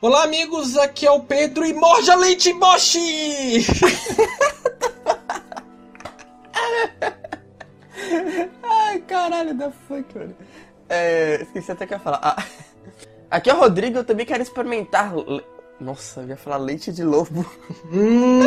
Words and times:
Olá, 0.00 0.22
amigos, 0.24 0.76
aqui 0.76 1.06
é 1.06 1.10
o 1.10 1.20
Pedro 1.20 1.64
e 1.64 1.72
Morja 1.74 2.14
Leite 2.14 2.52
Moshi! 2.52 3.66
Ai, 8.62 9.00
caralho, 9.00 9.54
da 9.54 9.70
fuck, 9.70 10.16
mano. 10.16 10.34
É, 10.88 11.42
esqueci 11.42 11.70
até 11.72 11.84
o 11.84 11.88
que 11.88 11.94
eu 11.94 11.98
ia 11.98 12.02
falar. 12.04 12.20
Ah, 12.22 12.42
aqui 13.30 13.50
é 13.50 13.54
o 13.54 13.58
Rodrigo, 13.58 13.98
eu 13.98 14.04
também 14.04 14.24
quero 14.24 14.42
experimentar. 14.42 15.14
le- 15.16 15.44
Nossa, 15.80 16.20
eu 16.20 16.28
ia 16.28 16.36
falar 16.36 16.56
leite 16.58 16.92
de 16.92 17.02
lobo. 17.04 17.44
Hum. 17.92 18.42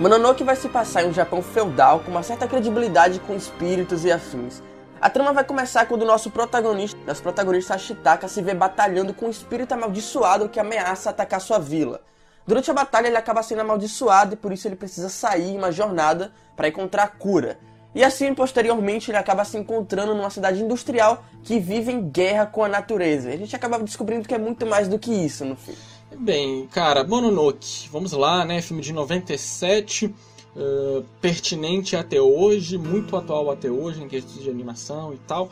Mononoke 0.00 0.42
vai 0.42 0.56
se 0.56 0.68
passar 0.68 1.02
em 1.02 1.08
um 1.08 1.12
Japão 1.12 1.42
feudal 1.42 2.00
com 2.00 2.10
uma 2.10 2.22
certa 2.22 2.48
credibilidade 2.48 3.20
com 3.20 3.36
espíritos 3.36 4.04
e 4.04 4.10
afins. 4.10 4.62
A 4.98 5.10
trama 5.10 5.32
vai 5.32 5.44
começar 5.44 5.84
quando 5.86 6.02
o 6.02 6.06
nosso 6.06 6.30
protagonista, 6.30 6.98
nosso 7.06 7.22
protagonista 7.22 7.74
Ashitaka 7.74 8.26
se 8.26 8.40
vê 8.40 8.54
batalhando 8.54 9.12
com 9.12 9.26
um 9.26 9.30
espírito 9.30 9.72
amaldiçoado 9.72 10.48
que 10.48 10.58
ameaça 10.58 11.10
atacar 11.10 11.40
sua 11.40 11.58
vila. 11.58 12.00
Durante 12.46 12.70
a 12.70 12.74
batalha 12.74 13.08
ele 13.08 13.16
acaba 13.16 13.42
sendo 13.42 13.60
amaldiçoado 13.60 14.34
e 14.34 14.36
por 14.36 14.52
isso 14.52 14.66
ele 14.66 14.76
precisa 14.76 15.08
sair 15.08 15.50
em 15.50 15.58
uma 15.58 15.70
jornada 15.70 16.32
para 16.56 16.68
encontrar 16.68 17.04
a 17.04 17.08
cura. 17.08 17.58
E 17.94 18.02
assim, 18.02 18.34
posteriormente, 18.34 19.10
ele 19.10 19.18
acaba 19.18 19.44
se 19.44 19.58
encontrando 19.58 20.14
numa 20.14 20.30
cidade 20.30 20.62
industrial 20.62 21.22
que 21.42 21.58
vive 21.58 21.92
em 21.92 22.08
guerra 22.08 22.46
com 22.46 22.64
a 22.64 22.68
natureza. 22.68 23.28
A 23.28 23.36
gente 23.36 23.54
acaba 23.54 23.78
descobrindo 23.78 24.26
que 24.26 24.34
é 24.34 24.38
muito 24.38 24.64
mais 24.64 24.88
do 24.88 24.98
que 24.98 25.12
isso 25.12 25.44
no 25.44 25.54
filme. 25.54 25.91
Bem, 26.18 26.66
cara, 26.68 27.04
Mononoke, 27.04 27.88
vamos 27.90 28.12
lá, 28.12 28.44
né? 28.44 28.60
Filme 28.60 28.82
de 28.82 28.92
97, 28.92 30.06
uh, 30.06 31.04
pertinente 31.20 31.96
até 31.96 32.20
hoje, 32.20 32.76
muito 32.76 33.16
atual 33.16 33.50
até 33.50 33.70
hoje 33.70 34.02
em 34.02 34.08
questões 34.08 34.42
de 34.42 34.50
animação 34.50 35.14
e 35.14 35.18
tal. 35.18 35.50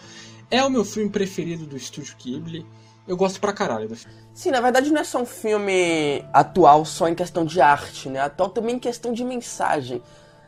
É 0.50 0.62
o 0.62 0.70
meu 0.70 0.84
filme 0.84 1.08
preferido 1.08 1.66
do 1.66 1.76
estúdio 1.76 2.14
Ghibli. 2.16 2.66
Eu 3.08 3.16
gosto 3.16 3.40
pra 3.40 3.52
caralho 3.52 3.88
do 3.88 3.96
filme. 3.96 4.14
Sim, 4.34 4.50
na 4.50 4.60
verdade 4.60 4.92
não 4.92 5.00
é 5.00 5.04
só 5.04 5.20
um 5.20 5.26
filme 5.26 6.24
atual 6.32 6.84
só 6.84 7.08
em 7.08 7.14
questão 7.14 7.44
de 7.44 7.60
arte, 7.60 8.08
né? 8.08 8.20
Atual 8.20 8.50
também 8.50 8.76
em 8.76 8.78
questão 8.78 9.12
de 9.12 9.24
mensagem. 9.24 10.02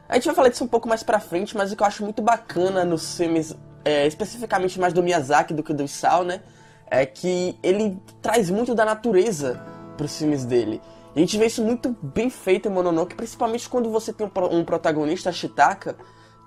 A 0.08 0.14
gente 0.14 0.26
vai 0.26 0.34
falar 0.34 0.48
disso 0.50 0.62
um 0.62 0.68
pouco 0.68 0.88
mais 0.88 1.02
pra 1.02 1.18
frente, 1.18 1.56
mas 1.56 1.72
o 1.72 1.76
que 1.76 1.82
eu 1.82 1.86
acho 1.86 2.04
muito 2.04 2.20
bacana 2.20 2.84
nos 2.84 3.16
filmes, 3.16 3.56
é, 3.84 4.06
especificamente 4.06 4.78
mais 4.78 4.92
do 4.92 5.02
Miyazaki 5.02 5.54
do 5.54 5.62
que 5.62 5.72
do 5.72 5.82
Isao, 5.82 6.22
né? 6.22 6.42
É 6.86 7.06
que 7.06 7.56
ele 7.62 7.98
traz 8.20 8.50
muito 8.50 8.74
da 8.74 8.84
natureza 8.84 9.60
pros 9.96 10.16
filmes 10.16 10.44
dele. 10.44 10.80
A 11.14 11.18
gente 11.18 11.36
vê 11.36 11.46
isso 11.46 11.62
muito 11.62 11.94
bem 12.02 12.30
feito 12.30 12.68
em 12.68 12.70
Mononoke, 12.70 13.14
principalmente 13.14 13.68
quando 13.68 13.90
você 13.90 14.12
tem 14.12 14.26
um, 14.26 14.58
um 14.58 14.64
protagonista, 14.64 15.30
Ashitaka, 15.30 15.96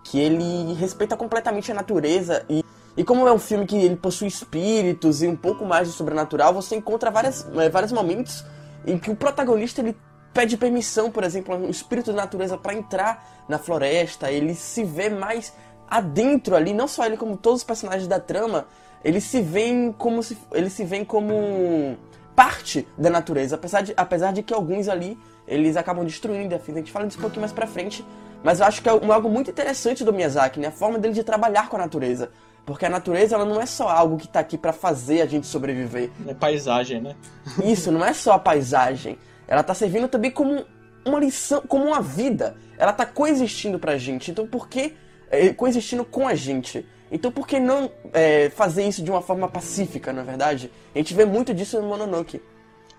que 0.04 0.20
ele 0.20 0.74
respeita 0.74 1.16
completamente 1.16 1.72
a 1.72 1.76
natureza 1.76 2.46
e 2.50 2.64
e 2.98 3.04
como 3.04 3.28
é 3.28 3.34
um 3.34 3.40
filme 3.40 3.66
que 3.66 3.76
ele 3.76 3.96
possui 3.96 4.28
espíritos 4.28 5.22
e 5.22 5.28
um 5.28 5.36
pouco 5.36 5.66
mais 5.66 5.90
de 5.90 5.94
sobrenatural, 5.94 6.54
você 6.54 6.76
encontra 6.76 7.12
várias, 7.12 7.46
eh, 7.58 7.70
vários 7.70 7.92
momentos 7.92 8.46
em 8.88 8.98
que 8.98 9.12
o 9.12 9.16
protagonista 9.16 9.82
ele 9.82 9.98
pede 10.34 10.56
permissão, 10.56 11.12
por 11.12 11.24
exemplo, 11.24 11.54
a 11.54 11.58
um 11.58 11.70
espírito 11.70 12.12
da 12.12 12.22
natureza 12.22 12.58
para 12.58 12.74
entrar 12.74 13.46
na 13.50 13.58
floresta, 13.58 14.32
ele 14.32 14.56
se 14.56 14.84
vê 14.84 15.10
mais 15.10 15.54
adentro 15.90 16.56
ali, 16.56 16.74
não 16.74 16.88
só 16.88 17.06
ele 17.06 17.18
como 17.18 17.36
todos 17.36 17.62
os 17.62 17.66
personagens 17.66 18.08
da 18.08 18.20
trama, 18.20 18.66
eles 19.04 19.24
se 19.26 19.42
veem 19.42 19.92
como 19.92 20.24
se 20.24 20.38
eles 20.52 20.74
se 20.74 20.84
veem 20.84 21.06
como 21.06 21.98
parte 22.36 22.88
da 22.98 23.10
natureza, 23.10 23.56
apesar 23.56 23.82
de, 23.82 23.94
apesar 23.96 24.34
de 24.34 24.44
que 24.44 24.54
alguns 24.54 24.88
ali 24.88 25.18
eles 25.48 25.78
acabam 25.78 26.04
destruindo, 26.06 26.54
e 26.54 26.58
afins. 26.58 26.76
a 26.76 26.80
gente 26.80 26.92
fala 26.92 27.06
disso 27.08 27.20
um 27.20 27.22
pouquinho 27.22 27.42
mais 27.42 27.52
pra 27.54 27.68
frente, 27.68 28.04
mas 28.44 28.60
eu 28.60 28.66
acho 28.66 28.82
que 28.82 28.90
é 28.90 28.94
um- 28.94 29.12
algo 29.12 29.30
muito 29.30 29.50
interessante 29.52 30.04
do 30.04 30.12
Miyazaki, 30.12 30.60
né? 30.60 30.68
A 30.68 30.72
forma 30.72 30.98
dele 31.00 31.14
de 31.14 31.24
trabalhar 31.24 31.70
com 31.70 31.78
a 31.78 31.80
natureza. 31.80 32.32
Porque 32.66 32.84
a 32.86 32.90
natureza 32.90 33.36
ela 33.36 33.46
não 33.46 33.62
é 33.62 33.66
só 33.68 33.88
algo 33.88 34.18
que 34.18 34.28
tá 34.28 34.40
aqui 34.40 34.58
pra 34.58 34.74
fazer 34.74 35.22
a 35.22 35.26
gente 35.28 35.46
sobreviver. 35.46 36.10
É 36.28 36.34
paisagem, 36.34 37.00
né? 37.00 37.16
Isso 37.64 37.92
não 37.92 38.04
é 38.04 38.12
só 38.12 38.34
a 38.34 38.40
paisagem. 38.40 39.20
Ela 39.48 39.62
tá 39.62 39.76
servindo 39.76 40.08
também 40.08 40.32
como 40.32 40.66
uma 41.06 41.20
lição, 41.20 41.62
como 41.68 41.86
uma 41.86 42.02
vida. 42.02 42.56
Ela 42.80 42.92
tá 42.92 43.06
coexistindo 43.06 43.78
pra 43.78 43.98
gente. 44.00 44.32
Então 44.32 44.48
por 44.48 44.68
que 44.68 44.96
é, 45.30 45.54
coexistindo 45.54 46.04
com 46.04 46.28
a 46.28 46.34
gente? 46.34 46.84
Então 47.12 47.32
por 47.32 47.48
que 47.48 47.60
não 47.60 47.90
é, 48.14 48.50
fazer 48.50 48.88
isso 48.88 49.04
de 49.04 49.12
uma 49.12 49.22
forma 49.22 49.48
pacífica, 49.48 50.12
na 50.12 50.24
verdade? 50.24 50.72
A 50.94 50.98
gente 50.98 51.14
vê 51.14 51.26
muito 51.26 51.54
disso 51.54 51.80
no 51.82 51.88
Mononoke. 51.88 52.42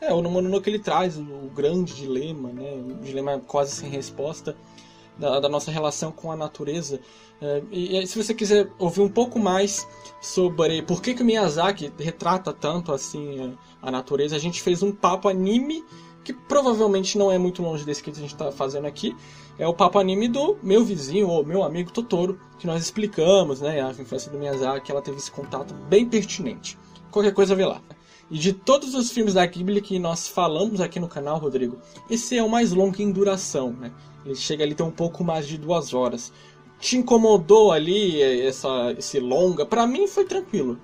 É, 0.01 0.13
o 0.13 0.23
Mononoke 0.23 0.69
ele 0.69 0.79
traz 0.79 1.17
o, 1.17 1.51
grande 1.55 1.95
dilema, 1.95 2.51
né? 2.53 2.73
Um 2.73 3.01
dilema 3.01 3.41
quase 3.47 3.73
sem 3.73 3.89
resposta 3.89 4.55
da, 5.19 5.41
da 5.41 5.49
nossa 5.49 5.71
relação 5.71 6.13
com 6.13 6.31
a 6.31 6.37
natureza. 6.37 7.01
É, 7.41 7.63
e, 7.71 8.07
se 8.07 8.23
você 8.23 8.35
quiser 8.35 8.69
ouvir 8.79 9.01
um 9.01 9.09
pouco 9.09 9.39
mais 9.39 9.87
sobre 10.21 10.83
por 10.83 11.03
que, 11.03 11.15
que 11.15 11.23
o 11.23 11.25
Miyazaki 11.25 11.93
retrata 11.99 12.53
tanto 12.53 12.93
assim 12.93 13.57
a 13.81 13.91
natureza, 13.91 14.37
a 14.37 14.39
gente 14.39 14.63
fez 14.63 14.83
um 14.83 14.93
papo 14.93 15.29
anime 15.29 15.85
que 16.27 16.33
provavelmente 16.33 17.17
não 17.17 17.31
é 17.31 17.39
muito 17.39 17.63
longe 17.63 17.85
desse 17.85 18.03
que 18.03 18.11
a 18.11 18.13
gente 18.13 18.33
está 18.33 18.51
fazendo 18.51 18.85
aqui. 18.85 19.17
É 19.57 19.65
o 19.65 19.73
papo 19.73 19.97
anime 19.97 20.27
do 20.27 20.59
meu 20.61 20.85
vizinho 20.85 21.29
ou 21.29 21.47
meu 21.47 21.63
amigo 21.63 21.93
Totoro, 21.93 22.41
que 22.59 22.67
nós 22.67 22.83
explicamos, 22.83 23.61
né? 23.61 23.81
A 23.81 23.91
infância 23.91 24.29
do 24.29 24.37
Miyazaki, 24.37 24.91
ela 24.91 25.01
teve 25.01 25.19
esse 25.19 25.31
contato 25.31 25.73
bem 25.89 26.05
pertinente. 26.05 26.77
Qualquer 27.13 27.33
coisa 27.33 27.55
vê 27.55 27.65
lá. 27.65 27.81
E 28.29 28.37
de 28.37 28.53
todos 28.53 28.93
os 28.97 29.13
filmes 29.13 29.35
da 29.35 29.47
Ghibli 29.47 29.81
que 29.81 30.01
nós 30.01 30.27
falamos 30.27 30.81
aqui 30.81 30.99
no 30.99 31.07
canal, 31.07 31.39
Rodrigo, 31.39 31.79
esse 32.11 32.37
é 32.37 32.43
o 32.43 32.51
mais 32.51 32.73
longo 32.73 33.01
em 33.01 33.13
duração, 33.13 33.71
né? 33.71 33.93
Ele 34.25 34.35
chega 34.35 34.65
ali 34.65 34.73
a 34.73 34.77
ter 34.77 34.83
um 34.83 34.91
pouco 34.91 35.23
mais 35.23 35.47
de 35.47 35.57
duas 35.57 35.95
horas. 35.95 36.33
Te 36.81 36.97
incomodou 36.97 37.71
ali 37.71 38.21
eh, 38.21 38.47
essa, 38.49 38.93
esse 38.99 39.21
longa? 39.21 39.65
Pra 39.65 39.87
mim 39.87 40.09
foi 40.09 40.25
tranquilo. 40.25 40.77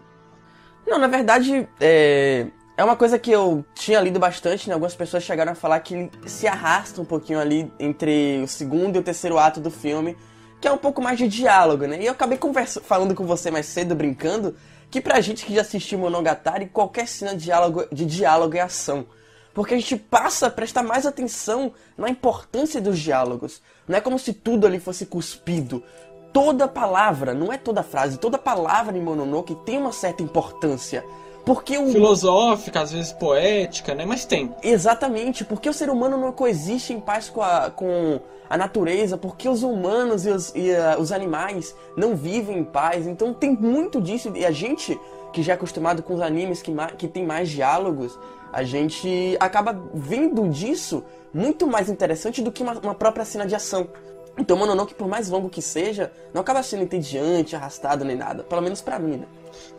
Não, 0.86 1.00
na 1.00 1.08
verdade, 1.08 1.68
é, 1.80 2.46
é 2.82 2.84
uma 2.84 2.96
coisa 2.96 3.16
que 3.16 3.30
eu 3.30 3.64
tinha 3.76 4.00
lido 4.00 4.18
bastante, 4.18 4.66
né? 4.68 4.74
Algumas 4.74 4.96
pessoas 4.96 5.22
chegaram 5.22 5.52
a 5.52 5.54
falar 5.54 5.78
que 5.78 6.10
se 6.26 6.48
arrasta 6.48 7.00
um 7.00 7.04
pouquinho 7.04 7.38
ali 7.38 7.72
entre 7.78 8.42
o 8.42 8.48
segundo 8.48 8.96
e 8.96 8.98
o 8.98 9.02
terceiro 9.04 9.38
ato 9.38 9.60
do 9.60 9.70
filme, 9.70 10.16
que 10.60 10.66
é 10.66 10.72
um 10.72 10.76
pouco 10.76 11.00
mais 11.00 11.16
de 11.16 11.28
diálogo, 11.28 11.86
né? 11.86 12.02
E 12.02 12.06
eu 12.06 12.12
acabei 12.12 12.36
falando 12.82 13.14
com 13.14 13.24
você 13.24 13.52
mais 13.52 13.66
cedo, 13.66 13.94
brincando, 13.94 14.56
que 14.90 15.00
pra 15.00 15.20
gente 15.20 15.46
que 15.46 15.54
já 15.54 15.60
assistiu 15.60 15.96
Monogatari, 15.96 16.66
qualquer 16.66 17.06
cena 17.06 17.36
de 17.36 17.44
diálogo, 17.44 17.86
de 17.92 18.04
diálogo 18.04 18.56
é 18.56 18.60
ação. 18.60 19.06
Porque 19.54 19.74
a 19.74 19.78
gente 19.78 19.96
passa 19.96 20.48
a 20.48 20.50
prestar 20.50 20.82
mais 20.82 21.06
atenção 21.06 21.72
na 21.96 22.08
importância 22.08 22.80
dos 22.80 22.98
diálogos. 22.98 23.62
Não 23.86 23.96
é 23.96 24.00
como 24.00 24.18
se 24.18 24.32
tudo 24.32 24.66
ali 24.66 24.80
fosse 24.80 25.06
cuspido. 25.06 25.84
Toda 26.32 26.66
palavra, 26.66 27.32
não 27.32 27.52
é 27.52 27.58
toda 27.58 27.84
frase, 27.84 28.18
toda 28.18 28.38
palavra 28.38 28.98
em 28.98 29.00
Mononoke 29.00 29.54
tem 29.64 29.78
uma 29.78 29.92
certa 29.92 30.20
importância. 30.20 31.04
Porque 31.44 31.76
o. 31.76 31.90
Filosófica, 31.90 32.80
às 32.80 32.92
vezes 32.92 33.12
poética, 33.12 33.94
né? 33.94 34.04
Mas 34.04 34.24
tem. 34.24 34.54
Exatamente, 34.62 35.44
porque 35.44 35.68
o 35.68 35.72
ser 35.72 35.90
humano 35.90 36.16
não 36.16 36.32
coexiste 36.32 36.92
em 36.92 37.00
paz 37.00 37.28
com 37.28 37.42
a, 37.42 37.70
com 37.70 38.20
a 38.48 38.56
natureza, 38.56 39.16
porque 39.16 39.48
os 39.48 39.62
humanos 39.62 40.24
e, 40.26 40.30
os, 40.30 40.52
e, 40.54 40.74
ah, 40.74 40.96
os 40.98 41.10
animais 41.10 41.74
não 41.96 42.14
vivem 42.14 42.58
em 42.58 42.64
paz. 42.64 43.06
Então 43.06 43.32
tem 43.32 43.56
muito 43.56 44.00
disso. 44.00 44.32
E 44.36 44.44
a 44.44 44.52
gente, 44.52 44.98
que 45.32 45.42
já 45.42 45.52
é 45.52 45.56
acostumado 45.56 46.02
com 46.02 46.14
os 46.14 46.20
animes 46.20 46.62
que, 46.62 46.72
que 46.96 47.08
tem 47.08 47.26
mais 47.26 47.48
diálogos, 47.48 48.18
a 48.52 48.62
gente 48.62 49.36
acaba 49.40 49.80
vendo 49.94 50.48
disso 50.48 51.02
muito 51.32 51.66
mais 51.66 51.88
interessante 51.88 52.42
do 52.42 52.52
que 52.52 52.62
uma, 52.62 52.78
uma 52.78 52.94
própria 52.94 53.24
cena 53.24 53.46
de 53.46 53.54
ação. 53.54 53.88
Então 54.38 54.56
Mononoke, 54.56 54.94
por 54.94 55.06
mais 55.06 55.28
longo 55.28 55.50
que 55.50 55.60
seja, 55.60 56.10
não 56.32 56.40
acaba 56.40 56.62
sendo 56.62 56.82
entediante, 56.82 57.54
arrastado 57.54 58.04
nem 58.04 58.16
nada. 58.16 58.42
Pelo 58.42 58.62
menos 58.62 58.80
pra 58.80 58.98
mim, 58.98 59.18
né? 59.18 59.26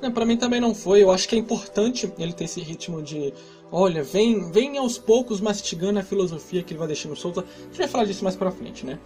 Não, 0.02 0.12
pra 0.12 0.26
mim 0.26 0.38
também 0.38 0.62
não 0.62 0.76
foi. 0.76 1.02
Eu 1.02 1.12
acho 1.12 1.28
que 1.28 1.36
é 1.36 1.40
importante 1.40 2.12
ele 2.20 2.34
ter 2.34 2.44
esse 2.46 2.62
ritmo 2.62 3.02
de. 3.02 3.34
Olha, 3.72 4.04
vem, 4.04 4.52
vem 4.52 4.78
aos 4.78 5.00
poucos 5.00 5.42
mastigando 5.42 6.00
a 6.00 6.04
filosofia 6.04 6.62
que 6.62 6.74
ele 6.74 6.78
vai 6.78 6.88
deixando 6.88 7.16
solta. 7.16 7.42
A 7.42 7.64
gente 7.66 7.78
vai 7.78 7.88
falar 7.88 8.06
disso 8.06 8.24
mais 8.24 8.36
pra 8.36 8.52
frente, 8.52 8.86
né? 8.86 9.00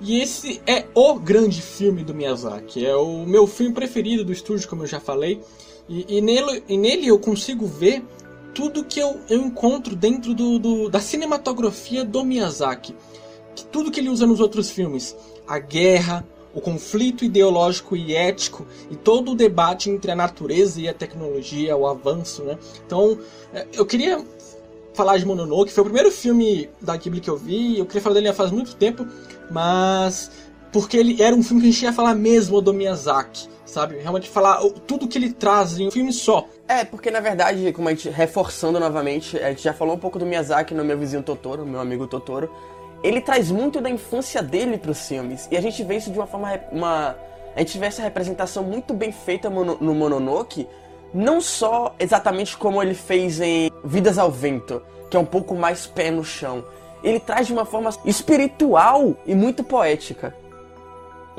E 0.00 0.20
esse 0.20 0.60
é 0.66 0.84
o 0.94 1.14
grande 1.14 1.62
filme 1.62 2.02
do 2.02 2.12
Miyazaki. 2.12 2.84
É 2.84 2.96
o 2.96 3.24
meu 3.24 3.46
filme 3.46 3.72
preferido 3.72 4.24
do 4.24 4.32
estúdio, 4.32 4.68
como 4.68 4.82
eu 4.82 4.86
já 4.88 4.98
falei. 4.98 5.40
E, 5.88 6.16
e 6.16 6.20
nele, 6.20 6.64
e 6.68 6.76
nele 6.76 7.06
eu 7.06 7.18
consigo 7.18 7.66
ver 7.66 8.02
tudo 8.54 8.84
que 8.84 9.00
eu, 9.00 9.20
eu 9.28 9.40
encontro 9.40 9.94
dentro 9.94 10.34
do, 10.34 10.58
do, 10.58 10.88
da 10.88 11.00
cinematografia 11.00 12.04
do 12.04 12.24
Miyazaki. 12.24 12.94
Que 13.54 13.64
tudo 13.66 13.90
que 13.90 14.00
ele 14.00 14.08
usa 14.08 14.26
nos 14.26 14.40
outros 14.40 14.70
filmes. 14.70 15.16
A 15.46 15.58
guerra, 15.58 16.24
o 16.54 16.60
conflito 16.60 17.24
ideológico 17.24 17.96
e 17.96 18.14
ético 18.14 18.66
e 18.90 18.96
todo 18.96 19.32
o 19.32 19.34
debate 19.34 19.90
entre 19.90 20.10
a 20.10 20.16
natureza 20.16 20.80
e 20.80 20.88
a 20.88 20.94
tecnologia, 20.94 21.76
o 21.76 21.86
avanço, 21.86 22.44
né? 22.44 22.56
Então, 22.86 23.18
é, 23.52 23.66
eu 23.72 23.84
queria 23.84 24.24
falar 24.94 25.18
de 25.18 25.26
Mononoke, 25.26 25.72
foi 25.72 25.82
o 25.82 25.86
primeiro 25.86 26.10
filme 26.10 26.70
da 26.80 26.96
Ghibli 26.96 27.20
que 27.20 27.28
eu 27.28 27.36
vi, 27.36 27.78
eu 27.78 27.84
queria 27.84 28.00
falar 28.00 28.14
dele 28.14 28.32
faz 28.32 28.52
muito 28.52 28.76
tempo, 28.76 29.04
mas 29.50 30.30
porque 30.72 30.96
ele 30.96 31.20
era 31.20 31.34
um 31.34 31.42
filme 31.42 31.60
que 31.62 31.68
a 31.68 31.70
gente 31.70 31.82
ia 31.82 31.92
falar 31.92 32.14
mesmo 32.14 32.60
do 32.60 32.72
Miyazaki, 32.72 33.48
sabe? 33.64 33.98
Realmente 33.98 34.28
falar 34.28 34.60
tudo 34.86 35.08
que 35.08 35.18
ele 35.18 35.32
traz 35.32 35.78
em 35.78 35.88
um 35.88 35.90
filme 35.90 36.12
só. 36.12 36.46
É, 36.66 36.84
porque 36.84 37.10
na 37.10 37.20
verdade, 37.20 37.72
como 37.72 37.88
a 37.88 37.92
gente 37.92 38.08
reforçando 38.08 38.78
novamente, 38.78 39.36
a 39.36 39.50
gente 39.50 39.62
já 39.62 39.72
falou 39.72 39.94
um 39.94 39.98
pouco 39.98 40.18
do 40.18 40.24
Miyazaki 40.24 40.74
no 40.74 40.84
meu 40.84 40.96
vizinho 40.96 41.22
Totoro, 41.22 41.66
meu 41.66 41.80
amigo 41.80 42.06
Totoro. 42.06 42.50
Ele 43.04 43.20
traz 43.20 43.50
muito 43.50 43.80
da 43.82 43.90
infância 43.90 44.42
dele 44.42 44.78
para 44.78 44.90
os 44.90 45.06
filmes 45.06 45.46
e 45.50 45.56
a 45.56 45.60
gente 45.60 45.84
vê 45.84 45.96
isso 45.96 46.10
de 46.10 46.18
uma 46.18 46.26
forma 46.26 46.58
uma 46.72 47.14
a 47.54 47.60
gente 47.60 47.78
vê 47.78 47.86
essa 47.86 48.02
representação 48.02 48.64
muito 48.64 48.92
bem 48.92 49.12
feita 49.12 49.48
no 49.48 49.94
Mononoke, 49.94 50.66
não 51.12 51.40
só 51.40 51.94
exatamente 52.00 52.56
como 52.56 52.82
ele 52.82 52.94
fez 52.94 53.40
em 53.40 53.70
Vidas 53.84 54.18
ao 54.18 54.28
Vento, 54.28 54.82
que 55.08 55.16
é 55.16 55.20
um 55.20 55.24
pouco 55.24 55.54
mais 55.54 55.86
pé 55.86 56.10
no 56.10 56.24
chão. 56.24 56.64
Ele 57.02 57.20
traz 57.20 57.46
de 57.46 57.52
uma 57.52 57.64
forma 57.64 57.90
espiritual 58.04 59.14
e 59.24 59.36
muito 59.36 59.62
poética. 59.62 60.34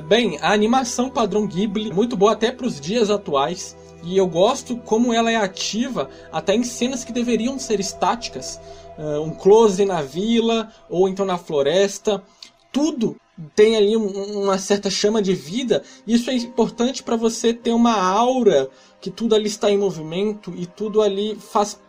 Bem, 0.03 0.37
a 0.41 0.53
animação 0.53 1.09
padrão 1.09 1.45
Ghibli 1.45 1.91
muito 1.91 2.15
boa 2.15 2.31
até 2.31 2.49
para 2.51 2.65
os 2.65 2.79
dias 2.79 3.09
atuais. 3.09 3.75
E 4.03 4.15
eu 4.17 4.27
gosto 4.27 4.77
como 4.77 5.11
ela 5.11 5.31
é 5.31 5.35
ativa 5.35 6.09
até 6.31 6.53
em 6.53 6.63
cenas 6.63 7.03
que 7.03 7.11
deveriam 7.11 7.57
ser 7.57 7.79
estáticas. 7.79 8.61
Uh, 8.97 9.21
um 9.21 9.31
close 9.31 9.83
na 9.83 10.01
vila 10.01 10.71
ou 10.89 11.07
então 11.09 11.25
na 11.25 11.37
floresta. 11.37 12.23
Tudo 12.71 13.17
tem 13.55 13.75
ali 13.75 13.97
um, 13.97 14.43
uma 14.43 14.57
certa 14.57 14.89
chama 14.89 15.21
de 15.21 15.33
vida. 15.33 15.83
Isso 16.07 16.29
é 16.29 16.35
importante 16.35 17.03
para 17.03 17.15
você 17.15 17.53
ter 17.53 17.71
uma 17.71 18.01
aura 18.01 18.69
que 19.01 19.11
tudo 19.11 19.35
ali 19.35 19.47
está 19.47 19.69
em 19.69 19.77
movimento 19.77 20.53
e 20.55 20.65
tudo 20.65 21.01
ali 21.01 21.35
faz 21.35 21.79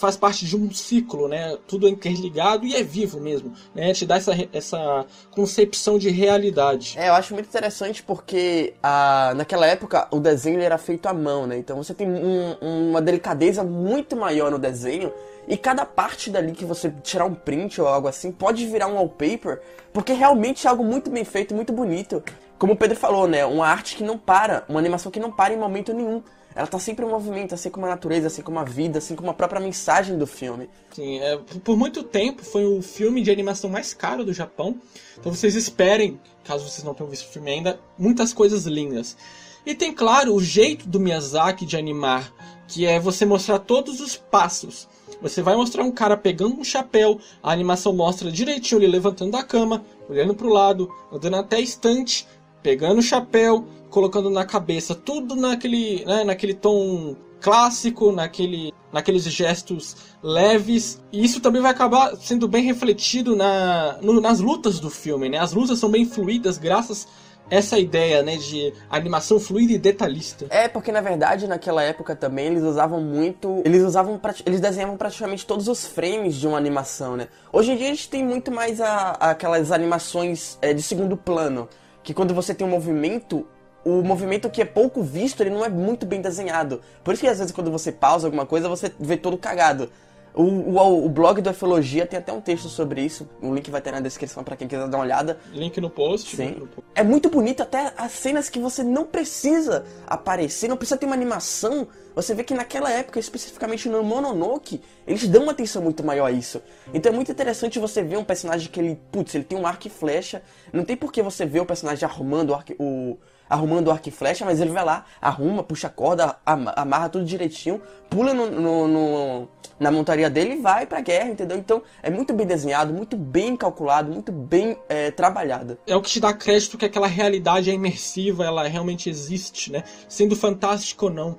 faz 0.00 0.16
parte 0.16 0.46
de 0.46 0.56
um 0.56 0.72
ciclo, 0.72 1.28
né? 1.28 1.58
Tudo 1.68 1.86
é 1.86 1.90
interligado 1.90 2.66
e 2.66 2.74
é 2.74 2.82
vivo 2.82 3.20
mesmo, 3.20 3.52
né? 3.74 3.92
Te 3.92 4.06
dá 4.06 4.16
essa, 4.16 4.32
essa 4.50 5.06
concepção 5.30 5.98
de 5.98 6.08
realidade. 6.08 6.98
É, 6.98 7.10
eu 7.10 7.12
acho 7.12 7.34
muito 7.34 7.46
interessante 7.46 8.02
porque 8.02 8.72
a, 8.82 9.34
naquela 9.36 9.66
época 9.66 10.08
o 10.10 10.18
desenho 10.18 10.58
era 10.60 10.78
feito 10.78 11.06
à 11.06 11.12
mão, 11.12 11.46
né? 11.46 11.58
Então 11.58 11.76
você 11.76 11.92
tem 11.92 12.08
um, 12.08 12.56
uma 12.62 13.02
delicadeza 13.02 13.62
muito 13.62 14.16
maior 14.16 14.50
no 14.50 14.58
desenho 14.58 15.12
e 15.46 15.56
cada 15.56 15.84
parte 15.84 16.30
dali 16.30 16.52
que 16.52 16.64
você 16.64 16.90
tirar 17.02 17.26
um 17.26 17.34
print 17.34 17.78
ou 17.80 17.86
algo 17.86 18.08
assim 18.08 18.32
pode 18.32 18.64
virar 18.66 18.86
um 18.86 18.94
wallpaper, 18.94 19.60
porque 19.92 20.14
realmente 20.14 20.66
é 20.66 20.70
algo 20.70 20.82
muito 20.82 21.10
bem 21.10 21.24
feito, 21.24 21.54
muito 21.54 21.74
bonito. 21.74 22.22
Como 22.58 22.72
o 22.72 22.76
Pedro 22.76 22.96
falou, 22.96 23.28
né? 23.28 23.44
Uma 23.44 23.66
arte 23.66 23.96
que 23.96 24.02
não 24.04 24.16
para, 24.16 24.64
uma 24.66 24.78
animação 24.78 25.12
que 25.12 25.20
não 25.20 25.30
para 25.30 25.52
em 25.52 25.58
momento 25.58 25.92
nenhum 25.92 26.22
ela 26.54 26.66
tá 26.66 26.78
sempre 26.78 27.04
em 27.04 27.08
movimento, 27.08 27.54
assim 27.54 27.70
como 27.70 27.86
a 27.86 27.88
natureza, 27.90 28.26
assim 28.26 28.42
como 28.42 28.58
a 28.58 28.64
vida, 28.64 28.98
assim 28.98 29.14
como 29.14 29.30
a 29.30 29.34
própria 29.34 29.60
mensagem 29.60 30.18
do 30.18 30.26
filme. 30.26 30.68
Sim, 30.92 31.20
é, 31.20 31.38
por 31.62 31.76
muito 31.76 32.02
tempo 32.02 32.44
foi 32.44 32.64
o 32.64 32.82
filme 32.82 33.22
de 33.22 33.30
animação 33.30 33.70
mais 33.70 33.94
caro 33.94 34.24
do 34.24 34.32
Japão. 34.32 34.76
Então 35.18 35.32
vocês 35.32 35.54
esperem, 35.54 36.20
caso 36.44 36.68
vocês 36.68 36.82
não 36.82 36.94
tenham 36.94 37.08
visto 37.08 37.28
o 37.28 37.32
filme 37.32 37.50
ainda, 37.50 37.78
muitas 37.96 38.32
coisas 38.32 38.66
lindas. 38.66 39.16
E 39.64 39.74
tem, 39.74 39.92
claro, 39.92 40.34
o 40.34 40.42
jeito 40.42 40.88
do 40.88 40.98
Miyazaki 40.98 41.66
de 41.66 41.76
animar, 41.76 42.32
que 42.66 42.86
é 42.86 42.98
você 42.98 43.24
mostrar 43.24 43.58
todos 43.58 44.00
os 44.00 44.16
passos. 44.16 44.88
Você 45.20 45.42
vai 45.42 45.54
mostrar 45.54 45.84
um 45.84 45.92
cara 45.92 46.16
pegando 46.16 46.58
um 46.58 46.64
chapéu, 46.64 47.20
a 47.42 47.52
animação 47.52 47.92
mostra 47.92 48.32
direitinho 48.32 48.80
ele 48.80 48.86
levantando 48.86 49.32
da 49.32 49.42
cama, 49.42 49.84
olhando 50.08 50.34
para 50.34 50.46
o 50.46 50.52
lado, 50.52 50.90
andando 51.12 51.36
até 51.36 51.56
a 51.56 51.60
estante, 51.60 52.26
pegando 52.62 52.98
o 52.98 53.02
chapéu, 53.02 53.66
colocando 53.90 54.30
na 54.30 54.44
cabeça, 54.44 54.94
tudo 54.94 55.36
naquele, 55.36 56.04
né, 56.04 56.24
naquele 56.24 56.54
tom 56.54 57.16
clássico, 57.40 58.12
naquele, 58.12 58.72
naqueles 58.92 59.24
gestos 59.24 59.96
leves. 60.22 61.02
E 61.12 61.24
isso 61.24 61.40
também 61.40 61.60
vai 61.60 61.70
acabar 61.70 62.16
sendo 62.16 62.46
bem 62.46 62.64
refletido 62.64 63.34
na, 63.34 63.98
no, 64.00 64.20
nas 64.20 64.40
lutas 64.40 64.78
do 64.78 64.90
filme, 64.90 65.28
né? 65.28 65.38
As 65.38 65.52
lutas 65.52 65.78
são 65.78 65.90
bem 65.90 66.04
fluídas 66.04 66.58
graças 66.58 67.08
a 67.26 67.54
essa 67.54 67.78
ideia, 67.78 68.22
né, 68.22 68.36
de 68.36 68.72
animação 68.88 69.40
fluida 69.40 69.72
e 69.72 69.78
detalhista. 69.78 70.46
É, 70.50 70.68
porque 70.68 70.92
na 70.92 71.00
verdade 71.00 71.48
naquela 71.48 71.82
época 71.82 72.14
também 72.14 72.46
eles 72.46 72.62
usavam 72.62 73.00
muito, 73.00 73.60
eles 73.64 73.82
usavam, 73.82 74.20
eles 74.46 74.60
desenhavam 74.60 74.96
praticamente 74.96 75.44
todos 75.44 75.66
os 75.66 75.84
frames 75.84 76.36
de 76.36 76.46
uma 76.46 76.56
animação, 76.56 77.16
né? 77.16 77.26
Hoje 77.52 77.72
em 77.72 77.76
dia 77.76 77.86
a 77.86 77.90
gente 77.90 78.08
tem 78.08 78.24
muito 78.24 78.52
mais 78.52 78.80
a, 78.80 79.10
aquelas 79.12 79.72
animações 79.72 80.56
é, 80.62 80.72
de 80.72 80.82
segundo 80.82 81.16
plano, 81.16 81.68
que 82.04 82.14
quando 82.14 82.32
você 82.32 82.54
tem 82.54 82.64
um 82.64 82.70
movimento, 82.70 83.44
o 83.84 84.02
movimento 84.02 84.50
que 84.50 84.62
é 84.62 84.64
pouco 84.64 85.02
visto, 85.02 85.40
ele 85.40 85.50
não 85.50 85.64
é 85.64 85.68
muito 85.68 86.04
bem 86.06 86.20
desenhado. 86.20 86.80
Por 87.02 87.14
isso 87.14 87.22
que 87.22 87.28
às 87.28 87.38
vezes 87.38 87.52
quando 87.52 87.70
você 87.70 87.90
pausa 87.90 88.26
alguma 88.26 88.46
coisa, 88.46 88.68
você 88.68 88.92
vê 88.98 89.16
todo 89.16 89.38
cagado. 89.38 89.90
O, 90.32 90.42
o, 90.44 91.06
o, 91.06 91.08
blog 91.08 91.40
do 91.40 91.50
Ufologia 91.50 92.06
tem 92.06 92.18
até 92.18 92.32
um 92.32 92.40
texto 92.40 92.68
sobre 92.68 93.02
isso. 93.02 93.28
O 93.42 93.52
link 93.52 93.68
vai 93.68 93.80
ter 93.80 93.90
na 93.90 94.00
descrição 94.00 94.44
para 94.44 94.56
quem 94.56 94.68
quiser 94.68 94.86
dar 94.86 94.98
uma 94.98 95.04
olhada. 95.04 95.40
Link 95.52 95.80
no 95.80 95.90
post. 95.90 96.36
Sim. 96.36 96.52
No 96.52 96.66
post. 96.68 96.88
É 96.94 97.02
muito 97.02 97.28
bonito 97.28 97.62
até 97.62 97.92
as 97.96 98.12
cenas 98.12 98.48
que 98.48 98.60
você 98.60 98.84
não 98.84 99.04
precisa 99.04 99.84
aparecer, 100.06 100.68
não 100.68 100.76
precisa 100.76 100.96
ter 100.96 101.06
uma 101.06 101.16
animação. 101.16 101.88
Você 102.14 102.32
vê 102.32 102.44
que 102.44 102.54
naquela 102.54 102.90
época, 102.90 103.18
especificamente 103.18 103.88
no 103.88 104.04
Mononoke, 104.04 104.80
eles 105.04 105.26
dão 105.26 105.42
uma 105.42 105.52
atenção 105.52 105.82
muito 105.82 106.04
maior 106.04 106.26
a 106.26 106.30
isso. 106.30 106.62
Então 106.94 107.12
é 107.12 107.14
muito 107.14 107.32
interessante 107.32 107.80
você 107.80 108.00
ver 108.00 108.16
um 108.16 108.24
personagem 108.24 108.70
que 108.70 108.78
ele, 108.78 109.00
putz, 109.10 109.34
ele 109.34 109.44
tem 109.44 109.58
um 109.58 109.66
arco 109.66 109.88
e 109.88 109.90
flecha. 109.90 110.42
Não 110.72 110.84
tem 110.84 110.96
por 110.96 111.12
que 111.12 111.22
você 111.22 111.44
ver 111.44 111.60
o 111.60 111.66
personagem 111.66 112.08
arrumando 112.08 112.50
o, 112.50 112.54
arco, 112.54 112.72
o 112.78 113.18
arrumando 113.50 113.88
o 113.88 113.90
arco 113.90 114.08
e 114.08 114.12
flecha, 114.12 114.44
mas 114.44 114.60
ele 114.60 114.70
vai 114.70 114.84
lá, 114.84 115.04
arruma, 115.20 115.64
puxa 115.64 115.88
a 115.88 115.90
corda, 115.90 116.36
amarra 116.46 117.08
tudo 117.08 117.24
direitinho, 117.24 117.82
pula 118.08 118.32
no, 118.32 118.48
no, 118.48 118.88
no, 118.88 119.48
na 119.78 119.90
montaria 119.90 120.30
dele 120.30 120.54
e 120.54 120.60
vai 120.60 120.86
pra 120.86 121.00
guerra, 121.00 121.30
entendeu? 121.30 121.58
Então 121.58 121.82
é 122.00 122.08
muito 122.08 122.32
bem 122.32 122.46
desenhado, 122.46 122.94
muito 122.94 123.16
bem 123.16 123.56
calculado, 123.56 124.12
muito 124.12 124.30
bem 124.30 124.78
é, 124.88 125.10
trabalhado. 125.10 125.76
É 125.84 125.96
o 125.96 126.00
que 126.00 126.10
te 126.10 126.20
dá 126.20 126.32
crédito 126.32 126.78
que 126.78 126.84
aquela 126.84 127.08
realidade 127.08 127.68
é 127.68 127.74
imersiva, 127.74 128.44
ela 128.44 128.66
realmente 128.68 129.10
existe, 129.10 129.72
né? 129.72 129.82
Sendo 130.08 130.36
fantástico 130.36 131.06
ou 131.06 131.10
não. 131.10 131.38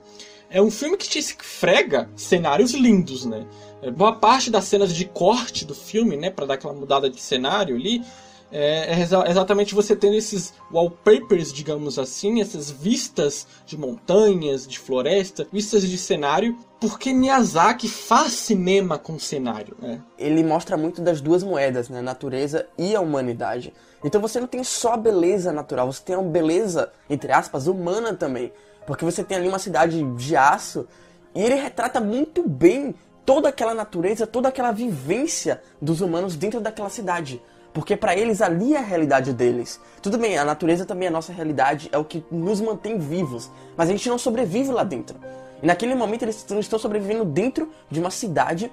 É 0.49 0.61
um 0.61 0.69
filme 0.69 0.97
que 0.97 1.07
te 1.07 1.17
esfrega 1.17 2.09
cenários 2.13 2.73
lindos, 2.73 3.25
né? 3.25 3.45
É, 3.81 3.89
boa 3.89 4.13
parte 4.13 4.51
das 4.51 4.65
cenas 4.65 4.93
de 4.93 5.05
corte 5.05 5.63
do 5.63 5.73
filme, 5.73 6.17
né, 6.17 6.29
para 6.29 6.45
dar 6.45 6.53
aquela 6.55 6.73
mudada 6.73 7.09
de 7.09 7.19
cenário 7.19 7.75
ali, 7.75 8.03
é, 8.51 8.93
é 8.93 9.29
exatamente 9.29 9.73
você 9.73 9.95
tendo 9.95 10.15
esses 10.15 10.53
wallpapers, 10.71 11.53
digamos 11.53 11.97
assim, 11.97 12.41
essas 12.41 12.69
vistas 12.69 13.47
de 13.65 13.77
montanhas, 13.77 14.67
de 14.67 14.77
floresta, 14.77 15.47
vistas 15.51 15.87
de 15.87 15.97
cenário, 15.97 16.57
porque 16.79 17.13
Miyazaki 17.13 17.87
faz 17.87 18.33
cinema 18.33 18.97
com 18.97 19.17
cenário, 19.17 19.77
né? 19.79 20.01
Ele 20.17 20.43
mostra 20.43 20.75
muito 20.75 21.01
das 21.01 21.21
duas 21.21 21.43
moedas, 21.43 21.87
né? 21.87 22.01
Natureza 22.01 22.67
e 22.77 22.95
a 22.95 22.99
humanidade. 22.99 23.73
Então 24.03 24.19
você 24.19 24.39
não 24.39 24.47
tem 24.47 24.63
só 24.63 24.93
a 24.93 24.97
beleza 24.97 25.53
natural, 25.53 25.91
você 25.91 26.03
tem 26.03 26.15
uma 26.15 26.29
beleza, 26.29 26.91
entre 27.09 27.31
aspas, 27.31 27.67
humana 27.67 28.13
também. 28.13 28.51
Porque 28.85 29.05
você 29.05 29.23
tem 29.23 29.37
ali 29.37 29.47
uma 29.47 29.59
cidade 29.59 30.03
de 30.03 30.35
aço 30.35 30.87
e 31.33 31.41
ele 31.41 31.55
retrata 31.55 32.01
muito 32.01 32.47
bem 32.47 32.95
toda 33.25 33.49
aquela 33.49 33.73
natureza, 33.73 34.27
toda 34.27 34.49
aquela 34.49 34.71
vivência 34.71 35.61
dos 35.81 36.01
humanos 36.01 36.35
dentro 36.35 36.59
daquela 36.59 36.89
cidade. 36.89 37.41
Porque 37.73 37.95
para 37.95 38.15
eles 38.15 38.41
ali 38.41 38.73
é 38.73 38.77
a 38.77 38.81
realidade 38.81 39.33
deles. 39.33 39.79
Tudo 40.01 40.17
bem, 40.17 40.37
a 40.37 40.43
natureza 40.43 40.85
também 40.85 41.05
é 41.05 41.09
a 41.09 41.13
nossa 41.13 41.31
realidade, 41.31 41.89
é 41.91 41.97
o 41.97 42.03
que 42.03 42.23
nos 42.29 42.59
mantém 42.59 42.97
vivos. 42.97 43.49
Mas 43.77 43.89
a 43.89 43.91
gente 43.93 44.09
não 44.09 44.17
sobrevive 44.17 44.71
lá 44.71 44.83
dentro. 44.83 45.17
E 45.61 45.65
naquele 45.65 45.95
momento 45.95 46.23
eles 46.23 46.45
estão 46.59 46.79
sobrevivendo 46.79 47.23
dentro 47.23 47.69
de 47.89 47.99
uma 47.99 48.09
cidade 48.09 48.71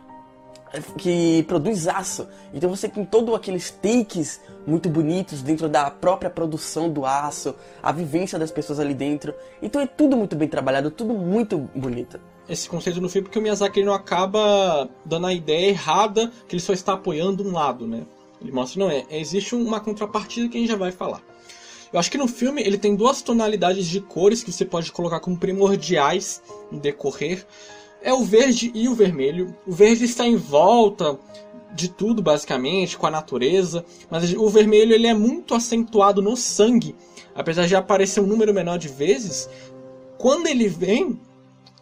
eh, 0.73 0.81
que 0.97 1.45
produz 1.45 1.87
aço. 1.87 2.27
Então 2.53 2.69
você 2.71 2.89
tem 2.89 3.05
todos 3.05 3.35
aqueles 3.35 3.71
takes 3.71 4.41
muito 4.67 4.89
bonitos 4.89 5.43
dentro 5.43 5.69
da 5.69 5.91
própria 5.91 6.31
produção 6.31 6.91
do 6.91 7.07
aço, 7.07 7.55
a 7.83 7.93
vivência 7.93 8.39
das 8.39 8.51
pessoas 8.51 8.81
ali 8.81 8.95
dentro. 8.95 9.35
Então 9.63 9.81
é 9.81 9.87
tudo 9.87 10.17
muito 10.17 10.35
bem 10.35 10.49
trabalhado, 10.49 10.91
tudo 10.91 11.15
muito 11.15 11.59
bonito. 11.75 12.19
Esse 12.49 12.69
conceito 12.69 13.01
no 13.01 13.09
filme 13.11 13.27
porque 13.29 13.39
o 13.39 13.43
Miyazaki 13.43 13.85
não 13.85 13.93
acaba 13.93 14.89
dando 15.05 15.27
a 15.27 15.33
ideia 15.35 15.69
errada 15.69 16.33
que 16.49 16.57
ele 16.57 16.63
só 16.63 16.73
está 16.73 16.95
apoiando 16.95 17.47
um 17.47 17.53
lado, 17.53 17.87
né? 17.87 18.05
Ele 18.41 18.53
mostra, 18.53 18.79
não 18.79 18.91
é, 18.91 19.05
existe 19.11 19.55
uma 19.55 19.81
contrapartida 19.81 20.49
que 20.49 20.57
a 20.57 20.61
gente 20.61 20.71
já 20.71 20.77
vai 20.77 20.93
falar. 20.93 21.23
Eu 21.93 21.99
acho 21.99 22.11
que 22.11 22.19
no 22.19 22.29
filme 22.29 22.63
ele 22.63 22.79
tem 22.79 22.95
duas 22.95 23.23
tonalidades 23.23 23.87
de 23.87 24.01
cores 24.01 24.43
que 24.43 24.53
você 24.53 24.65
pode 24.65 24.93
colocar 24.93 25.21
como 25.21 25.39
primordiais 25.39 26.43
no 26.71 26.79
decorrer. 26.79 27.47
É 28.03 28.13
o 28.13 28.23
verde 28.23 28.71
e 28.75 28.89
o 28.89 28.95
vermelho. 28.95 29.57
O 29.67 29.73
verde 29.73 30.05
está 30.05 30.27
em 30.27 30.37
volta 30.37 31.19
de 31.75 31.89
tudo, 31.89 32.23
basicamente, 32.23 32.97
com 32.97 33.07
a 33.07 33.11
natureza. 33.11 33.85
Mas 34.11 34.33
o 34.35 34.49
vermelho 34.49 34.93
ele 34.93 35.07
é 35.07 35.15
muito 35.15 35.55
acentuado 35.55 36.21
no 36.21 36.37
sangue. 36.37 36.95
Apesar 37.35 37.67
de 37.67 37.75
aparecer 37.75 38.21
um 38.21 38.27
número 38.27 38.53
menor 38.53 38.79
de 38.79 38.89
vezes, 38.89 39.49
quando 40.19 40.47
ele 40.47 40.69
vem, 40.69 41.19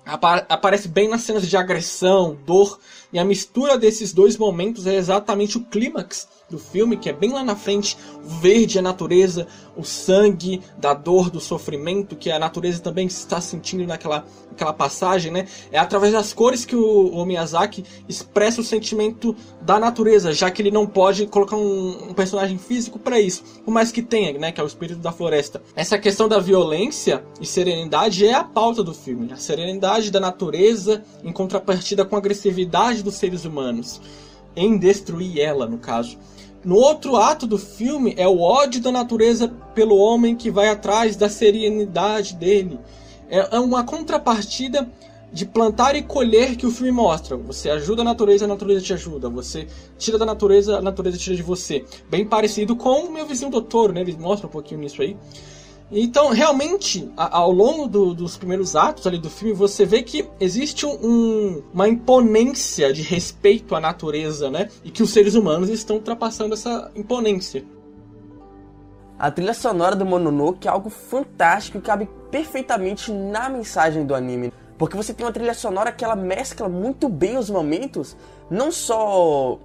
aparece 0.05 0.87
bem 0.87 1.09
nas 1.09 1.23
cenas 1.23 1.49
de 1.49 1.57
agressão, 1.57 2.39
dor, 2.47 2.79
e 3.13 3.19
a 3.19 3.25
mistura 3.25 3.77
desses 3.77 4.13
dois 4.13 4.37
momentos 4.37 4.87
é 4.87 4.95
exatamente 4.95 5.57
o 5.57 5.65
clímax 5.65 6.29
do 6.49 6.59
filme, 6.59 6.97
que 6.97 7.09
é 7.09 7.13
bem 7.13 7.33
lá 7.33 7.43
na 7.43 7.57
frente, 7.57 7.97
o 8.25 8.29
verde, 8.29 8.79
a 8.79 8.83
natureza, 8.83 9.49
o 9.77 9.83
sangue, 9.83 10.63
da 10.79 10.95
dor, 10.95 11.29
do 11.29 11.41
sofrimento, 11.41 12.15
que 12.15 12.31
a 12.31 12.39
natureza 12.39 12.81
também 12.81 13.07
está 13.09 13.41
sentindo 13.41 13.85
naquela, 13.85 14.25
naquela 14.49 14.73
passagem, 14.73 15.33
né? 15.33 15.49
É 15.73 15.79
através 15.79 16.13
das 16.13 16.33
cores 16.33 16.65
que 16.65 16.77
o, 16.77 17.09
o 17.09 17.27
Miyazaki 17.27 17.85
expressa 18.09 18.61
o 18.61 18.65
sentimento 18.65 19.35
da 19.61 19.81
natureza, 19.81 20.33
já 20.33 20.49
que 20.49 20.63
ele 20.63 20.71
não 20.71 20.87
pode 20.87 21.27
colocar 21.27 21.57
um, 21.57 22.11
um 22.11 22.15
personagem 22.15 22.59
físico 22.59 22.99
para 22.99 23.21
isso, 23.21 23.43
por 23.65 23.73
mais 23.73 23.91
que 23.91 24.03
tenha, 24.03 24.33
né? 24.39 24.53
Que 24.53 24.61
é 24.61 24.65
o 24.65 24.69
espírito 24.69 25.01
da 25.01 25.11
floresta. 25.11 25.61
Essa 25.75 25.99
questão 25.99 26.29
da 26.29 26.39
violência 26.39 27.25
e 27.41 27.47
serenidade 27.47 28.25
é 28.25 28.35
a 28.35 28.45
pauta 28.45 28.85
do 28.85 28.95
filme. 28.95 29.33
A 29.33 29.37
serenidade 29.37 30.13
da 30.13 30.21
natureza 30.21 31.03
em 31.25 31.33
contrapartida 31.33 32.05
com 32.05 32.15
a 32.15 32.19
agressividade 32.19 33.03
dos 33.03 33.17
seres 33.17 33.45
humanos. 33.45 34.01
Em 34.57 34.79
destruir 34.79 35.39
ela, 35.39 35.67
no 35.67 35.79
caso. 35.79 36.19
No 36.65 36.75
outro 36.75 37.15
ato 37.15 37.47
do 37.47 37.59
filme 37.59 38.15
é 38.17 38.27
o 38.27 38.41
ódio 38.41 38.81
da 38.81 38.91
natureza 38.91 39.47
pelo 39.73 39.97
homem 39.97 40.35
que 40.35 40.51
vai 40.51 40.69
atrás 40.69 41.15
da 41.15 41.29
serenidade 41.29 42.35
dele. 42.35 42.81
É, 43.29 43.57
é 43.57 43.61
uma 43.61 43.85
contrapartida 43.85 44.91
de 45.33 45.45
plantar 45.45 45.95
e 45.95 46.03
colher 46.03 46.57
que 46.57 46.67
o 46.67 46.71
filme 46.71 46.91
mostra. 46.91 47.37
Você 47.37 47.69
ajuda 47.71 48.03
a 48.03 48.05
natureza, 48.05 48.47
a 48.47 48.49
natureza 48.49 48.85
te 48.85 48.93
ajuda. 48.93 49.29
Você 49.29 49.67
tira 49.99 50.19
da 50.19 50.25
natureza, 50.25 50.79
a 50.79 50.83
natureza 50.83 51.19
tira 51.19 51.37
de 51.37 51.43
você. 51.43 51.85
Bem 52.11 52.27
parecido 52.27 52.75
com 52.75 53.05
o 53.05 53.13
meu 53.13 53.27
vizinho 53.27 53.51
doutor, 53.51 53.93
né? 53.93 54.01
Ele 54.01 54.17
mostra 54.19 54.47
um 54.47 54.51
pouquinho 54.51 54.81
nisso 54.81 55.03
aí. 55.03 55.17
Então, 55.91 56.31
realmente, 56.31 57.09
ao 57.17 57.53
longo 57.53 57.87
do, 57.87 58.13
dos 58.13 58.37
primeiros 58.37 58.75
atos 58.75 59.07
ali 59.07 59.19
do 59.19 59.31
filme, 59.31 59.55
você 59.55 59.85
vê 59.85 60.03
que 60.03 60.29
existe 60.41 60.85
um, 60.85 61.63
uma 61.73 61.89
imponência 61.89 62.93
de 62.93 63.03
respeito 63.03 63.75
à 63.75 63.81
natureza, 63.81 64.51
né? 64.51 64.69
E 64.83 64.91
que 64.91 65.03
os 65.03 65.11
seres 65.11 65.35
humanos 65.35 65.69
estão 65.69 65.97
ultrapassando 65.97 66.55
essa 66.55 66.91
imponência. 66.97 67.65
A 69.17 69.31
trilha 69.31 69.55
sonora 69.55 69.95
do 69.95 70.05
Mononoke 70.05 70.67
é 70.67 70.71
algo 70.71 70.91
fantástico 70.91 71.79
e 71.79 71.81
cabe 71.81 72.09
perfeitamente 72.33 73.13
na 73.13 73.49
mensagem 73.49 74.05
do 74.05 74.15
anime. 74.15 74.53
Porque 74.77 74.97
você 74.97 75.15
tem 75.15 75.25
uma 75.25 75.33
trilha 75.33 75.55
sonora 75.55 75.93
que 75.93 76.05
ela 76.05 76.17
mescla 76.17 76.69
muito 76.69 77.09
bem 77.09 77.39
os 77.39 77.49
momentos, 77.49 78.17
não 78.51 78.71
só 78.73 79.59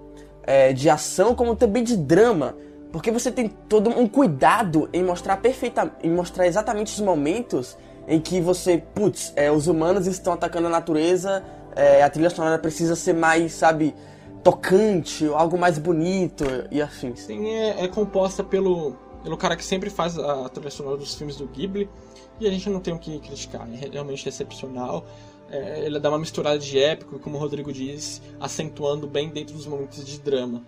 é, 0.43 0.71
de 0.71 0.89
ação, 0.89 1.35
como 1.35 1.55
também 1.55 1.83
de 1.83 1.97
drama. 1.97 2.55
Porque 2.91 3.09
você 3.09 3.31
tem 3.31 3.47
todo 3.47 3.89
um 3.89 4.07
cuidado 4.07 4.89
em 4.91 5.03
mostrar 5.03 5.37
perfeita, 5.37 5.91
em 6.03 6.09
mostrar 6.09 6.45
exatamente 6.45 6.93
os 6.93 6.99
momentos 6.99 7.77
em 8.07 8.19
que 8.19 8.41
você, 8.41 8.83
putz, 8.93 9.31
é, 9.35 9.51
os 9.51 9.67
humanos 9.67 10.07
estão 10.07 10.33
atacando 10.33 10.67
a 10.67 10.69
natureza, 10.69 11.43
é, 11.75 12.03
a 12.03 12.09
trilha 12.09 12.29
sonora 12.29 12.59
precisa 12.59 12.95
ser 12.95 13.13
mais, 13.13 13.53
sabe, 13.53 13.95
tocante, 14.43 15.25
algo 15.27 15.57
mais 15.57 15.77
bonito 15.77 16.43
e 16.69 16.81
assim. 16.81 17.15
Sim, 17.15 17.47
é, 17.47 17.83
é 17.83 17.87
composta 17.87 18.43
pelo, 18.43 18.93
pelo 19.23 19.37
cara 19.37 19.55
que 19.55 19.63
sempre 19.63 19.89
faz 19.89 20.17
a 20.17 20.49
trilha 20.49 20.71
sonora 20.71 20.97
dos 20.97 21.15
filmes 21.15 21.37
do 21.37 21.47
Ghibli 21.47 21.89
e 22.39 22.47
a 22.47 22.51
gente 22.51 22.69
não 22.69 22.79
tem 22.79 22.93
o 22.93 22.99
que 22.99 23.19
criticar, 23.19 23.67
é 23.71 23.87
realmente 23.89 24.27
excepcional. 24.27 25.05
É, 25.49 25.85
ele 25.85 25.99
dá 25.99 26.09
uma 26.09 26.19
misturada 26.19 26.57
de 26.57 26.79
épico, 26.79 27.19
como 27.19 27.37
o 27.37 27.39
Rodrigo 27.39 27.71
diz, 27.71 28.21
acentuando 28.39 29.05
bem 29.05 29.29
dentro 29.29 29.53
dos 29.53 29.67
momentos 29.67 30.05
de 30.05 30.17
drama. 30.19 30.63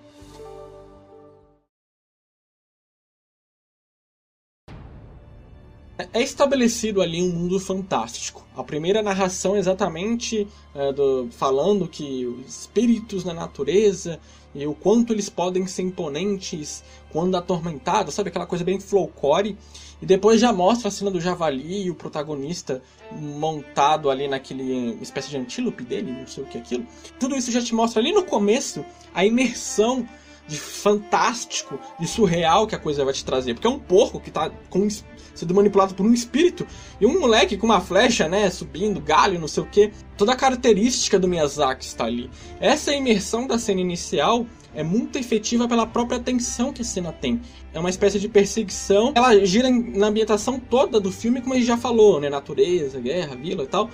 É 6.11 6.21
estabelecido 6.21 7.01
ali 7.01 7.21
um 7.21 7.29
mundo 7.29 7.59
fantástico. 7.59 8.45
A 8.55 8.63
primeira 8.63 9.01
narração 9.01 9.55
é 9.55 9.59
exatamente 9.59 10.47
é, 10.73 10.91
do, 10.91 11.27
falando 11.31 11.87
que 11.87 12.25
os 12.25 12.61
espíritos 12.61 13.23
na 13.23 13.33
natureza 13.33 14.19
e 14.55 14.67
o 14.67 14.73
quanto 14.73 15.13
eles 15.13 15.29
podem 15.29 15.65
ser 15.65 15.81
imponentes 15.81 16.83
quando 17.11 17.35
atormentados, 17.35 18.13
sabe? 18.13 18.29
Aquela 18.29 18.45
coisa 18.45 18.63
bem 18.63 18.79
folclore. 18.79 19.57
E 20.01 20.05
depois 20.05 20.41
já 20.41 20.51
mostra 20.51 20.89
a 20.89 20.91
cena 20.91 21.09
do 21.09 21.21
javali 21.21 21.85
e 21.85 21.89
o 21.89 21.95
protagonista 21.95 22.81
montado 23.11 24.09
ali 24.09 24.27
naquele 24.27 24.97
espécie 25.01 25.29
de 25.29 25.37
antílope 25.37 25.83
dele, 25.83 26.11
não 26.11 26.27
sei 26.27 26.43
o 26.43 26.47
que 26.47 26.57
é 26.57 26.61
aquilo. 26.61 26.85
Tudo 27.19 27.35
isso 27.35 27.51
já 27.51 27.61
te 27.61 27.73
mostra 27.73 28.01
ali 28.01 28.11
no 28.11 28.23
começo 28.23 28.83
a 29.13 29.25
imersão 29.25 30.07
de 30.47 30.57
fantástico, 30.57 31.79
de 31.99 32.07
surreal 32.07 32.67
que 32.67 32.75
a 32.75 32.79
coisa 32.79 33.05
vai 33.05 33.13
te 33.13 33.23
trazer. 33.23 33.53
Porque 33.53 33.67
é 33.67 33.69
um 33.69 33.79
porco 33.79 34.19
que 34.19 34.29
tá 34.29 34.49
com, 34.69 34.87
sendo 35.33 35.53
manipulado 35.53 35.93
por 35.93 36.05
um 36.05 36.13
espírito 36.13 36.65
e 36.99 37.05
um 37.05 37.19
moleque 37.19 37.57
com 37.57 37.65
uma 37.65 37.81
flecha, 37.81 38.27
né, 38.27 38.49
subindo, 38.49 38.99
galho, 39.01 39.39
não 39.39 39.47
sei 39.47 39.63
o 39.63 39.65
que. 39.65 39.91
Toda 40.17 40.33
a 40.33 40.35
característica 40.35 41.19
do 41.19 41.27
Miyazaki 41.27 41.85
está 41.85 42.05
ali. 42.05 42.29
Essa 42.59 42.93
imersão 42.93 43.47
da 43.47 43.57
cena 43.57 43.81
inicial 43.81 44.45
é 44.75 44.83
muito 44.83 45.17
efetiva 45.17 45.67
pela 45.67 45.85
própria 45.85 46.19
tensão 46.19 46.73
que 46.73 46.81
a 46.81 46.85
cena 46.85 47.11
tem. 47.11 47.41
É 47.73 47.79
uma 47.79 47.89
espécie 47.89 48.19
de 48.19 48.27
perseguição. 48.27 49.11
Ela 49.15 49.45
gira 49.45 49.69
na 49.69 50.07
ambientação 50.07 50.59
toda 50.59 50.99
do 50.99 51.11
filme, 51.11 51.41
como 51.41 51.53
a 51.53 51.57
gente 51.57 51.67
já 51.67 51.77
falou, 51.77 52.19
né? 52.19 52.29
Natureza, 52.29 52.99
guerra, 52.99 53.35
vila 53.35 53.63
e 53.63 53.67
tal 53.67 53.89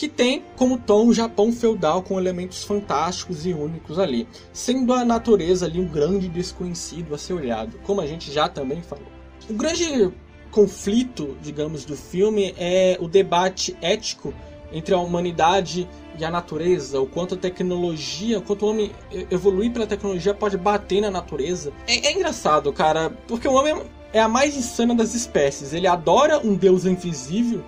que 0.00 0.08
tem 0.08 0.42
como 0.56 0.78
tom 0.78 1.08
o 1.08 1.12
Japão 1.12 1.52
feudal 1.52 2.02
com 2.02 2.18
elementos 2.18 2.64
fantásticos 2.64 3.44
e 3.44 3.52
únicos 3.52 3.98
ali, 3.98 4.26
sendo 4.50 4.94
a 4.94 5.04
natureza 5.04 5.66
ali 5.66 5.78
um 5.78 5.86
grande 5.86 6.26
desconhecido 6.26 7.14
a 7.14 7.18
ser 7.18 7.34
olhado, 7.34 7.78
como 7.82 8.00
a 8.00 8.06
gente 8.06 8.32
já 8.32 8.48
também 8.48 8.80
falou. 8.80 9.04
O 9.50 9.52
grande 9.52 10.10
conflito, 10.50 11.36
digamos, 11.42 11.84
do 11.84 11.96
filme 11.96 12.54
é 12.58 12.96
o 13.00 13.08
debate 13.08 13.76
ético 13.80 14.34
entre 14.72 14.94
a 14.94 14.98
humanidade 14.98 15.88
e 16.18 16.24
a 16.24 16.30
natureza, 16.30 17.00
o 17.00 17.06
quanto 17.06 17.34
a 17.34 17.38
tecnologia, 17.38 18.38
o 18.38 18.42
quanto 18.42 18.66
o 18.66 18.70
homem 18.70 18.92
evoluir 19.30 19.72
pela 19.72 19.86
tecnologia 19.86 20.34
pode 20.34 20.56
bater 20.56 21.00
na 21.00 21.10
natureza. 21.10 21.72
É, 21.86 22.08
é 22.08 22.12
engraçado, 22.12 22.72
cara, 22.72 23.10
porque 23.26 23.48
o 23.48 23.52
homem 23.52 23.82
é 24.12 24.20
a 24.20 24.28
mais 24.28 24.56
insana 24.56 24.94
das 24.94 25.14
espécies. 25.14 25.72
Ele 25.72 25.86
adora 25.86 26.38
um 26.38 26.54
deus 26.54 26.84
invisível 26.84 27.62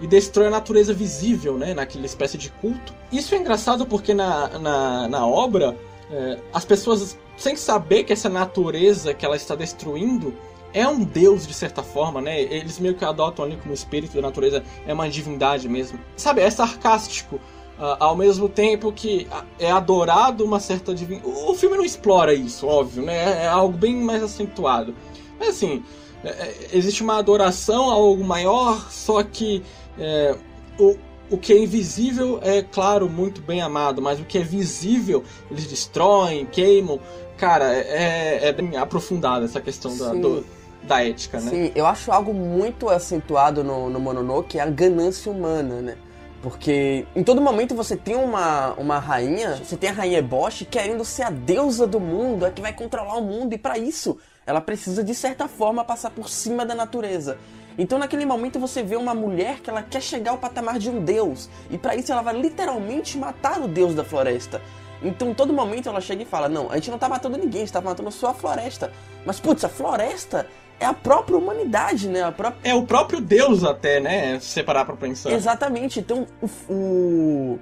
e 0.00 0.06
destrói 0.06 0.48
a 0.48 0.50
natureza 0.50 0.92
visível, 0.92 1.56
né, 1.56 1.72
naquela 1.72 2.04
espécie 2.04 2.36
de 2.36 2.50
culto. 2.50 2.92
Isso 3.10 3.34
é 3.34 3.38
engraçado 3.38 3.86
porque 3.86 4.12
na, 4.12 4.58
na, 4.58 5.08
na 5.08 5.26
obra 5.26 5.76
é, 6.10 6.38
as 6.52 6.64
pessoas, 6.64 7.16
sem 7.36 7.56
saber 7.56 8.04
que 8.04 8.12
essa 8.12 8.28
natureza 8.28 9.14
que 9.14 9.24
ela 9.24 9.36
está 9.36 9.54
destruindo 9.54 10.34
é 10.74 10.86
um 10.88 11.04
deus 11.04 11.46
de 11.46 11.54
certa 11.54 11.82
forma, 11.84 12.20
né? 12.20 12.42
Eles 12.42 12.80
meio 12.80 12.94
que 12.94 13.04
adotam 13.04 13.44
ali 13.44 13.56
como 13.56 13.72
espírito 13.72 14.16
da 14.16 14.22
natureza, 14.22 14.62
é 14.84 14.92
uma 14.92 15.08
divindade 15.08 15.68
mesmo. 15.68 15.98
Sabe, 16.16 16.42
é 16.42 16.50
sarcástico. 16.50 17.36
Uh, 17.76 17.98
ao 17.98 18.16
mesmo 18.16 18.48
tempo 18.48 18.92
que 18.92 19.26
é 19.58 19.68
adorado 19.68 20.44
uma 20.44 20.60
certa 20.60 20.94
divindade. 20.94 21.28
O 21.28 21.54
filme 21.54 21.76
não 21.76 21.84
explora 21.84 22.32
isso, 22.32 22.66
óbvio, 22.66 23.02
né? 23.02 23.44
É 23.44 23.48
algo 23.48 23.76
bem 23.76 23.96
mais 23.96 24.22
acentuado. 24.22 24.94
Mas 25.40 25.50
assim, 25.50 25.82
é, 26.22 26.28
é 26.28 26.68
existe 26.72 27.02
uma 27.02 27.18
adoração 27.18 27.90
a 27.90 27.94
algo 27.94 28.22
maior, 28.22 28.90
só 28.90 29.22
que 29.24 29.62
é, 29.98 30.36
o, 30.78 30.96
o 31.30 31.36
que 31.36 31.52
é 31.52 31.58
invisível 31.58 32.38
é, 32.42 32.62
claro, 32.62 33.08
muito 33.08 33.40
bem 33.40 33.60
amado, 33.60 34.00
mas 34.00 34.20
o 34.20 34.24
que 34.24 34.38
é 34.38 34.42
visível, 34.42 35.24
eles 35.50 35.66
destroem, 35.66 36.46
queimam. 36.46 37.00
Cara, 37.36 37.74
é, 37.74 38.38
é 38.48 38.52
bem 38.52 38.76
aprofundada 38.76 39.44
essa 39.44 39.60
questão 39.60 39.96
da, 39.98 40.12
do, 40.12 40.46
da 40.86 41.04
ética, 41.04 41.40
né? 41.40 41.50
Sim, 41.50 41.72
eu 41.74 41.86
acho 41.86 42.12
algo 42.12 42.32
muito 42.32 42.88
acentuado 42.88 43.64
no, 43.64 43.90
no 43.90 43.98
Mononoke, 43.98 44.58
é 44.58 44.62
a 44.62 44.66
ganância 44.66 45.30
humana, 45.30 45.80
né? 45.80 45.96
Porque 46.42 47.06
em 47.16 47.24
todo 47.24 47.40
momento 47.40 47.74
você 47.74 47.96
tem 47.96 48.14
uma, 48.14 48.74
uma 48.74 48.98
rainha, 48.98 49.56
você 49.56 49.78
tem 49.78 49.88
a 49.88 49.92
rainha 49.94 50.18
Eboshi 50.18 50.66
querendo 50.66 51.02
ser 51.02 51.22
a 51.22 51.30
deusa 51.30 51.86
do 51.86 51.98
mundo, 51.98 52.44
a 52.44 52.50
que 52.50 52.60
vai 52.60 52.72
controlar 52.72 53.16
o 53.16 53.22
mundo, 53.22 53.54
e 53.54 53.58
para 53.58 53.78
isso 53.78 54.18
ela 54.46 54.60
precisa 54.60 55.02
de 55.02 55.14
certa 55.14 55.48
forma 55.48 55.82
passar 55.82 56.10
por 56.10 56.28
cima 56.28 56.66
da 56.66 56.74
natureza. 56.74 57.38
Então 57.78 57.98
naquele 57.98 58.26
momento 58.26 58.60
você 58.60 58.82
vê 58.82 58.94
uma 58.94 59.14
mulher 59.14 59.60
que 59.60 59.70
ela 59.70 59.82
quer 59.82 60.02
chegar 60.02 60.32
ao 60.32 60.38
patamar 60.38 60.78
de 60.78 60.90
um 60.90 61.02
deus, 61.02 61.48
e 61.70 61.78
para 61.78 61.96
isso 61.96 62.12
ela 62.12 62.20
vai 62.20 62.38
literalmente 62.38 63.16
matar 63.16 63.62
o 63.62 63.66
deus 63.66 63.94
da 63.94 64.04
floresta. 64.04 64.60
Então, 65.02 65.30
em 65.30 65.34
todo 65.34 65.52
momento 65.52 65.88
ela 65.88 66.00
chega 66.00 66.22
e 66.22 66.26
fala: 66.26 66.48
Não, 66.48 66.70
a 66.70 66.76
gente 66.76 66.90
não 66.90 66.98
tá 66.98 67.08
matando 67.08 67.36
ninguém, 67.36 67.62
a 67.62 67.64
gente 67.64 67.72
tá 67.72 67.80
matando 67.80 68.10
só 68.10 68.28
a 68.28 68.34
floresta. 68.34 68.90
Mas, 69.26 69.38
putz, 69.38 69.62
a 69.62 69.68
floresta 69.68 70.46
é 70.78 70.86
a 70.86 70.92
própria 70.92 71.36
humanidade, 71.36 72.08
né? 72.08 72.30
Própria... 72.30 72.70
É 72.70 72.74
o 72.74 72.84
próprio 72.84 73.20
Deus, 73.20 73.64
até, 73.64 74.00
né? 74.00 74.38
Se 74.40 74.46
separar 74.46 74.84
pra 74.84 74.96
pensar. 74.96 75.32
Exatamente. 75.32 76.00
Então, 76.00 76.26
o, 76.42 76.72
o, 76.72 77.58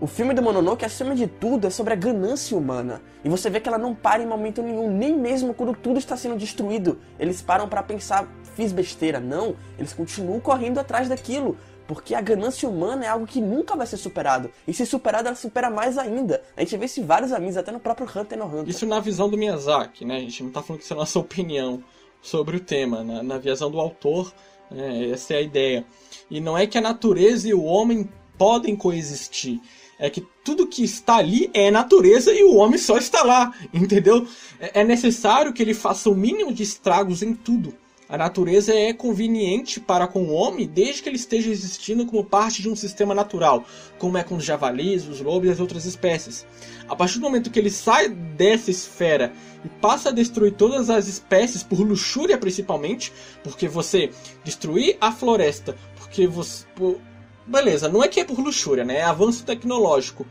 o 0.00 0.06
filme 0.06 0.34
do 0.34 0.42
Mononoke, 0.42 0.84
acima 0.84 1.14
de 1.14 1.26
tudo, 1.26 1.66
é 1.66 1.70
sobre 1.70 1.92
a 1.92 1.96
ganância 1.96 2.56
humana. 2.56 3.02
E 3.24 3.28
você 3.28 3.50
vê 3.50 3.60
que 3.60 3.68
ela 3.68 3.78
não 3.78 3.94
para 3.94 4.22
em 4.22 4.26
momento 4.26 4.62
nenhum, 4.62 4.90
nem 4.90 5.16
mesmo 5.16 5.54
quando 5.54 5.74
tudo 5.74 5.98
está 5.98 6.16
sendo 6.16 6.36
destruído. 6.36 6.98
Eles 7.18 7.42
param 7.42 7.68
para 7.68 7.82
pensar, 7.82 8.26
fiz 8.54 8.72
besteira. 8.72 9.20
Não, 9.20 9.54
eles 9.78 9.92
continuam 9.92 10.40
correndo 10.40 10.78
atrás 10.78 11.08
daquilo. 11.08 11.56
Porque 11.86 12.14
a 12.14 12.20
ganância 12.20 12.68
humana 12.68 13.04
é 13.04 13.08
algo 13.08 13.26
que 13.26 13.40
nunca 13.40 13.76
vai 13.76 13.86
ser 13.86 13.96
superado. 13.96 14.50
E 14.66 14.72
se 14.72 14.86
superado, 14.86 15.26
ela 15.28 15.36
supera 15.36 15.68
mais 15.68 15.98
ainda. 15.98 16.40
A 16.56 16.60
gente 16.60 16.76
vê 16.76 16.86
isso 16.86 17.00
em 17.00 17.04
vários 17.04 17.32
amigos, 17.32 17.56
até 17.56 17.72
no 17.72 17.80
próprio 17.80 18.08
Hunter 18.08 18.38
no 18.38 18.46
Hunter. 18.46 18.68
Isso 18.68 18.86
na 18.86 19.00
visão 19.00 19.28
do 19.28 19.36
Miyazaki, 19.36 20.04
né? 20.04 20.16
A 20.16 20.20
gente 20.20 20.44
não 20.44 20.50
tá 20.50 20.62
falando 20.62 20.78
que 20.78 20.84
isso 20.84 20.94
é 20.94 20.96
a 20.96 21.00
nossa 21.00 21.18
opinião 21.18 21.82
sobre 22.22 22.56
o 22.56 22.60
tema. 22.60 23.02
Na, 23.02 23.22
na 23.22 23.38
visão 23.38 23.70
do 23.70 23.80
autor, 23.80 24.32
né? 24.70 25.10
essa 25.10 25.34
é 25.34 25.38
a 25.38 25.42
ideia. 25.42 25.84
E 26.30 26.40
não 26.40 26.56
é 26.56 26.66
que 26.66 26.78
a 26.78 26.80
natureza 26.80 27.48
e 27.48 27.52
o 27.52 27.62
homem 27.62 28.08
podem 28.38 28.74
coexistir. 28.74 29.60
É 29.98 30.08
que 30.08 30.26
tudo 30.44 30.66
que 30.66 30.82
está 30.82 31.16
ali 31.16 31.50
é 31.52 31.70
natureza 31.70 32.32
e 32.32 32.42
o 32.42 32.56
homem 32.56 32.78
só 32.78 32.96
está 32.96 33.22
lá, 33.22 33.52
entendeu? 33.72 34.26
É, 34.58 34.80
é 34.80 34.84
necessário 34.84 35.52
que 35.52 35.62
ele 35.62 35.74
faça 35.74 36.08
o 36.08 36.14
mínimo 36.14 36.52
de 36.52 36.62
estragos 36.62 37.22
em 37.22 37.34
tudo. 37.34 37.74
A 38.12 38.18
natureza 38.18 38.74
é 38.74 38.92
conveniente 38.92 39.80
para 39.80 40.06
com 40.06 40.24
o 40.24 40.34
homem 40.34 40.66
desde 40.66 41.02
que 41.02 41.08
ele 41.08 41.16
esteja 41.16 41.48
existindo 41.48 42.04
como 42.04 42.22
parte 42.22 42.60
de 42.60 42.68
um 42.68 42.76
sistema 42.76 43.14
natural, 43.14 43.64
como 43.98 44.18
é 44.18 44.22
com 44.22 44.36
os 44.36 44.44
javalis, 44.44 45.08
os 45.08 45.22
lobos 45.22 45.48
e 45.48 45.50
as 45.50 45.58
outras 45.58 45.86
espécies. 45.86 46.44
A 46.86 46.94
partir 46.94 47.14
do 47.14 47.22
momento 47.22 47.50
que 47.50 47.58
ele 47.58 47.70
sai 47.70 48.10
dessa 48.10 48.70
esfera 48.70 49.32
e 49.64 49.68
passa 49.80 50.10
a 50.10 50.12
destruir 50.12 50.52
todas 50.52 50.90
as 50.90 51.08
espécies 51.08 51.62
por 51.62 51.80
luxúria 51.80 52.36
principalmente, 52.36 53.10
porque 53.42 53.66
você 53.66 54.10
destruir 54.44 54.98
a 55.00 55.10
floresta, 55.10 55.74
porque 55.96 56.26
você 56.26 56.66
por... 56.76 57.00
beleza, 57.46 57.88
não 57.88 58.04
é 58.04 58.08
que 58.08 58.20
é 58.20 58.24
por 58.26 58.38
luxúria, 58.38 58.84
né? 58.84 58.96
É 58.96 59.04
avanço 59.04 59.42
tecnológico. 59.42 60.26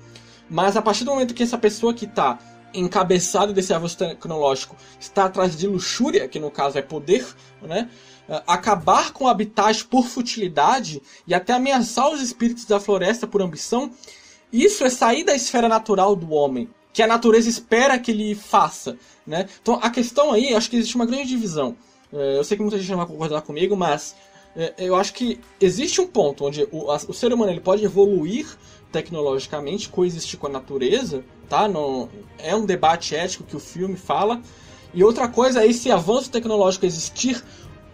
Mas 0.48 0.78
a 0.78 0.84
partir 0.84 1.04
do 1.04 1.10
momento 1.10 1.34
que 1.34 1.42
essa 1.42 1.58
pessoa 1.58 1.96
que 1.96 2.06
está 2.06 2.38
encabeçado 2.74 3.54
desse 3.54 3.74
avanço 3.74 3.98
tecnológico 3.98 4.76
está 5.00 5.26
atrás 5.26 5.56
de 5.56 5.68
luxúria, 5.68 6.28
que 6.28 6.40
no 6.40 6.52
caso 6.52 6.78
é 6.78 6.82
poder, 6.82 7.26
né? 7.62 7.90
Ah, 8.30 8.44
acabar 8.48 9.12
com 9.12 9.26
o 9.26 9.28
habitat 9.28 9.86
por 9.86 10.06
futilidade 10.06 11.02
e 11.28 11.34
até 11.34 11.54
ameaçar 11.54 12.10
os 12.10 12.22
espíritos 12.22 12.66
da 12.66 12.80
floresta 12.80 13.28
por 13.28 13.42
ambição, 13.42 13.92
isso 14.54 14.84
é 14.84 14.90
sair 14.90 15.24
da 15.24 15.36
esfera 15.36 15.68
natural 15.68 16.16
do 16.16 16.32
homem, 16.32 16.70
que 16.94 17.02
a 17.02 17.08
natureza 17.08 17.50
espera 17.50 18.00
que 18.00 18.12
ele 18.12 18.34
faça. 18.36 18.98
Né? 19.26 19.48
Então 19.62 19.80
a 19.82 19.90
questão 19.90 20.32
aí, 20.32 20.56
acho 20.56 20.70
que 20.70 20.78
existe 20.78 20.96
uma 20.96 21.06
grande 21.06 21.28
divisão. 21.28 21.76
É, 22.14 22.38
eu 22.38 22.44
sei 22.44 22.58
que 22.58 22.64
muita 22.64 22.78
gente 22.78 22.90
não 22.90 22.98
vai 22.98 23.08
concordar 23.08 23.42
comigo, 23.42 23.76
mas 23.76 24.16
é, 24.56 24.74
eu 24.78 24.96
acho 24.96 25.14
que 25.14 25.40
existe 25.60 26.02
um 26.02 26.08
ponto 26.08 26.46
onde 26.46 26.68
o, 26.72 26.92
o 26.92 27.14
ser 27.14 27.34
humano 27.34 27.52
ele 27.52 27.62
pode 27.62 27.84
evoluir 27.84 28.48
tecnologicamente, 28.92 29.90
coexistir 29.90 30.38
com 30.38 30.48
a 30.48 30.50
natureza, 30.50 31.24
tá? 31.50 31.68
No, 31.68 32.10
é 32.38 32.56
um 32.56 32.66
debate 32.66 33.16
ético 33.16 33.44
que 33.44 33.56
o 33.56 33.60
filme 33.60 33.96
fala. 33.96 34.42
E 34.94 35.04
outra 35.04 35.28
coisa 35.28 35.64
é 35.64 35.68
esse 35.68 35.92
avanço 35.92 36.30
tecnológico 36.30 36.86
existir 36.86 37.42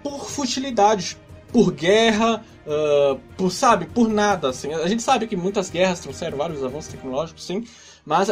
por 0.01 0.29
futilidade, 0.29 1.17
por 1.51 1.71
guerra, 1.71 2.43
uh, 2.65 3.19
por, 3.37 3.51
sabe, 3.51 3.85
por 3.85 4.09
nada, 4.09 4.49
assim. 4.49 4.73
A 4.73 4.87
gente 4.87 5.03
sabe 5.03 5.27
que 5.27 5.35
muitas 5.35 5.69
guerras 5.69 5.99
trouxeram 5.99 6.37
vários 6.37 6.63
avanços 6.63 6.91
tecnológicos, 6.91 7.45
sim, 7.45 7.65
mas 8.05 8.29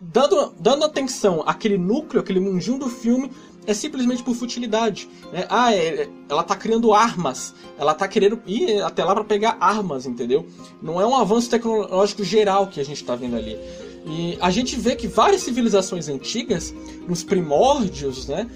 dando, 0.00 0.54
dando 0.58 0.84
atenção 0.84 1.42
àquele 1.46 1.78
núcleo, 1.78 2.20
aquele 2.20 2.40
mundinho 2.40 2.78
do 2.78 2.88
filme, 2.88 3.30
é 3.66 3.74
simplesmente 3.74 4.22
por 4.22 4.34
futilidade. 4.34 5.08
Né? 5.32 5.46
Ah, 5.48 5.74
é, 5.74 6.08
ela 6.28 6.42
tá 6.42 6.54
criando 6.54 6.94
armas, 6.94 7.54
ela 7.78 7.94
tá 7.94 8.06
querendo 8.06 8.40
ir 8.46 8.80
até 8.82 9.04
lá 9.04 9.14
para 9.14 9.24
pegar 9.24 9.56
armas, 9.60 10.06
entendeu? 10.06 10.46
Não 10.80 11.00
é 11.00 11.06
um 11.06 11.16
avanço 11.16 11.50
tecnológico 11.50 12.24
geral 12.24 12.68
que 12.68 12.80
a 12.80 12.84
gente 12.84 13.04
tá 13.04 13.14
vendo 13.16 13.36
ali. 13.36 13.58
E 14.06 14.38
a 14.40 14.50
gente 14.50 14.76
vê 14.76 14.94
que 14.94 15.08
várias 15.08 15.42
civilizações 15.42 16.08
antigas, 16.08 16.72
nos 17.08 17.24
primórdios, 17.24 18.28
né, 18.28 18.48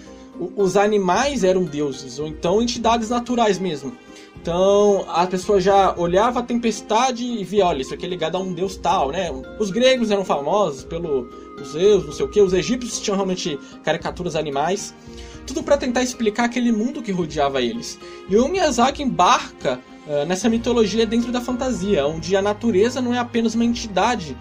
os 0.56 0.76
animais 0.76 1.44
eram 1.44 1.64
deuses, 1.64 2.18
ou 2.18 2.26
então 2.26 2.62
entidades 2.62 3.10
naturais 3.10 3.58
mesmo. 3.58 3.92
Então 4.40 5.04
a 5.08 5.26
pessoa 5.26 5.60
já 5.60 5.94
olhava 5.96 6.40
a 6.40 6.42
tempestade 6.42 7.24
e 7.24 7.44
via, 7.44 7.66
olha, 7.66 7.82
isso 7.82 7.92
aqui 7.92 8.06
é 8.06 8.08
ligado 8.08 8.36
a 8.36 8.40
um 8.40 8.54
deus 8.54 8.76
tal, 8.76 9.10
né? 9.10 9.30
Os 9.58 9.70
gregos 9.70 10.10
eram 10.10 10.24
famosos 10.24 10.82
pelo 10.84 11.28
Zeus, 11.62 12.06
não 12.06 12.12
sei 12.12 12.24
o 12.24 12.28
que, 12.28 12.40
os 12.40 12.54
egípcios 12.54 13.00
tinham 13.00 13.16
realmente 13.16 13.58
caricaturas 13.84 14.34
animais. 14.34 14.94
Tudo 15.46 15.62
para 15.62 15.76
tentar 15.76 16.02
explicar 16.02 16.44
aquele 16.44 16.72
mundo 16.72 17.02
que 17.02 17.12
rodeava 17.12 17.60
eles. 17.60 17.98
E 18.28 18.36
o 18.36 18.48
Miyazaki 18.48 19.02
embarca 19.02 19.80
uh, 20.06 20.24
nessa 20.26 20.48
mitologia 20.48 21.04
dentro 21.04 21.32
da 21.32 21.40
fantasia, 21.40 22.06
onde 22.06 22.34
a 22.36 22.40
natureza 22.40 23.00
não 23.00 23.12
é 23.12 23.18
apenas 23.18 23.54
uma 23.54 23.64
entidade 23.64 24.36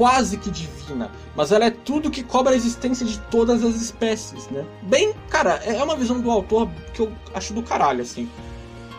quase 0.00 0.38
que 0.38 0.50
divina, 0.50 1.10
mas 1.36 1.52
ela 1.52 1.66
é 1.66 1.70
tudo 1.70 2.10
que 2.10 2.22
cobra 2.22 2.54
a 2.54 2.56
existência 2.56 3.04
de 3.04 3.18
todas 3.30 3.62
as 3.62 3.74
espécies, 3.74 4.48
né? 4.48 4.64
Bem, 4.80 5.12
cara, 5.28 5.60
é 5.62 5.82
uma 5.82 5.94
visão 5.94 6.18
do 6.18 6.30
autor 6.30 6.70
que 6.94 7.02
eu 7.02 7.12
acho 7.34 7.52
do 7.52 7.62
caralho, 7.62 8.00
assim. 8.00 8.26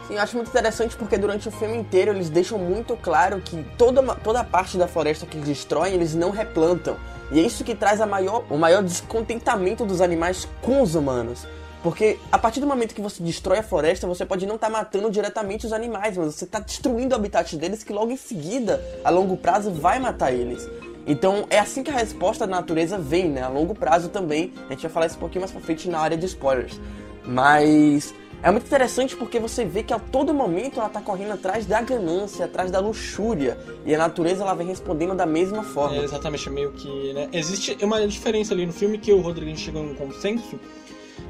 Sim, 0.08 0.14
eu 0.14 0.22
acho 0.22 0.36
muito 0.36 0.50
interessante 0.50 0.96
porque 0.96 1.18
durante 1.18 1.48
o 1.48 1.52
filme 1.52 1.76
inteiro 1.76 2.12
eles 2.12 2.30
deixam 2.30 2.60
muito 2.60 2.96
claro 2.96 3.42
que 3.42 3.66
toda, 3.80 4.04
toda 4.18 4.44
parte 4.44 4.78
da 4.78 4.88
floresta 4.88 5.26
que 5.26 5.38
eles 5.38 5.48
destroem, 5.48 5.96
eles 5.96 6.14
não 6.14 6.30
replantam. 6.30 6.96
E 7.32 7.40
é 7.40 7.42
isso 7.42 7.64
que 7.64 7.74
traz 7.74 8.00
maior, 8.02 8.44
o 8.48 8.56
maior 8.56 8.84
descontentamento 8.84 9.84
dos 9.84 10.02
animais 10.02 10.48
com 10.62 10.84
os 10.84 10.94
humanos. 10.94 11.48
Porque 11.82 12.20
a 12.32 12.38
partir 12.38 12.60
do 12.60 12.68
momento 12.68 12.94
que 12.94 13.02
você 13.02 13.24
destrói 13.24 13.58
a 13.58 13.64
floresta, 13.64 14.06
você 14.06 14.24
pode 14.24 14.46
não 14.46 14.54
estar 14.54 14.68
tá 14.68 14.74
matando 14.74 15.10
diretamente 15.10 15.66
os 15.66 15.74
animais, 15.74 16.16
mas 16.16 16.36
você 16.36 16.46
está 16.46 16.60
destruindo 16.60 17.16
o 17.16 17.18
habitat 17.18 17.58
deles 17.58 17.84
que 17.84 17.92
logo 17.92 18.12
em 18.12 18.18
seguida, 18.18 18.80
a 19.04 19.10
longo 19.10 19.36
prazo, 19.36 19.72
vai 19.72 19.98
matar 19.98 20.32
eles. 20.32 20.70
Então 21.06 21.46
é 21.50 21.60
assim 21.60 21.84
que 21.84 21.90
a 21.90 21.94
resposta 21.94 22.46
da 22.46 22.56
natureza 22.56 22.98
vem, 22.98 23.30
né? 23.30 23.42
A 23.42 23.50
longo 23.50 23.74
prazo 23.74 24.10
também. 24.10 24.54
A 24.70 24.74
gente 24.74 24.84
vai 24.84 24.92
falar 24.92 25.06
isso 25.08 25.18
um 25.18 25.20
pouquinho 25.20 25.42
mais 25.42 25.52
pra 25.52 25.62
frente 25.62 25.90
na 25.90 26.00
área 26.00 26.18
de 26.18 26.26
spoilers. 26.26 26.80
Mas 27.26 28.14
é 28.44 28.50
muito 28.50 28.66
interessante 28.66 29.16
porque 29.16 29.40
você 29.40 29.64
vê 29.64 29.84
que 29.84 29.94
a 29.94 30.00
todo 30.00 30.34
momento 30.34 30.80
ela 30.80 30.90
tá 30.90 31.00
correndo 31.00 31.34
atrás 31.34 31.66
da 31.66 31.82
ganância, 31.82 32.46
atrás 32.46 32.72
da 32.72 32.80
luxúria. 32.80 33.58
E 33.86 33.94
a 33.94 33.98
natureza 33.98 34.44
ela 34.44 34.56
vem 34.56 34.68
respondendo 34.68 35.16
da 35.16 35.26
mesma 35.26 35.64
forma. 35.64 35.98
É, 35.98 36.04
exatamente, 36.04 36.48
é 36.48 36.52
meio 36.52 36.72
que. 36.72 37.14
Né? 37.14 37.30
Existe 37.32 37.78
uma 37.84 38.06
diferença 38.08 38.54
ali 38.54 38.66
no 38.66 38.74
filme 38.74 38.98
que 38.98 39.14
o 39.14 39.22
Rodrigo 39.22 39.56
chegou 39.58 39.84
em 39.84 39.92
um 39.92 39.96
consenso 39.96 40.60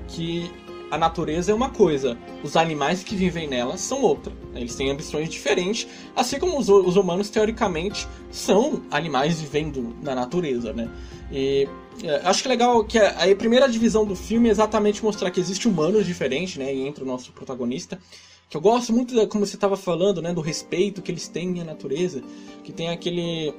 que 0.08 0.52
a 0.92 0.98
natureza 0.98 1.54
é 1.54 1.56
uma 1.56 1.70
coisa, 1.70 2.18
os 2.44 2.58
animais 2.58 3.02
que 3.02 3.16
vivem 3.16 3.48
nela 3.48 3.78
são 3.78 4.02
outra. 4.02 4.34
Eles 4.54 4.76
têm 4.76 4.92
ambições 4.92 5.30
diferentes, 5.30 5.88
assim 6.14 6.38
como 6.38 6.60
os, 6.60 6.68
os 6.68 6.98
humanos, 6.98 7.30
teoricamente, 7.30 8.06
são 8.30 8.84
animais 8.92 9.40
vivendo 9.40 9.96
na 10.04 10.14
natureza, 10.14 10.74
né? 10.74 10.90
E 11.32 11.68
é, 12.04 12.22
acho 12.26 12.42
que 12.42 12.48
é 12.48 12.52
legal 12.52 12.84
que 12.84 12.98
a, 12.98 13.24
a, 13.24 13.36
primeira 13.36 13.70
divisão 13.70 14.06
do 14.06 14.16
filme 14.16 14.50
é 14.50 14.52
exatamente 14.52 15.04
mostrar 15.04 15.32
que 15.32 15.40
existe 15.40 15.68
humanos 15.68 16.06
diferentes, 16.06 16.58
né? 16.58 16.74
entre 16.74 17.04
o 17.04 17.08
nosso 17.08 17.32
protagonista. 17.32 17.98
Que 18.50 18.58
eu 18.58 18.62
gosto 18.62 18.92
muito, 18.92 19.16
da, 19.16 19.26
como 19.26 19.46
você 19.46 19.56
estava 19.56 19.78
falando, 19.78 20.22
né? 20.22 20.34
Do 20.34 20.42
respeito 20.42 21.02
que 21.02 21.10
eles 21.10 21.30
têm 21.30 21.62
à 21.62 21.64
natureza. 21.64 22.22
Que 22.66 22.74
tem 22.74 22.90
aquele 22.90 23.54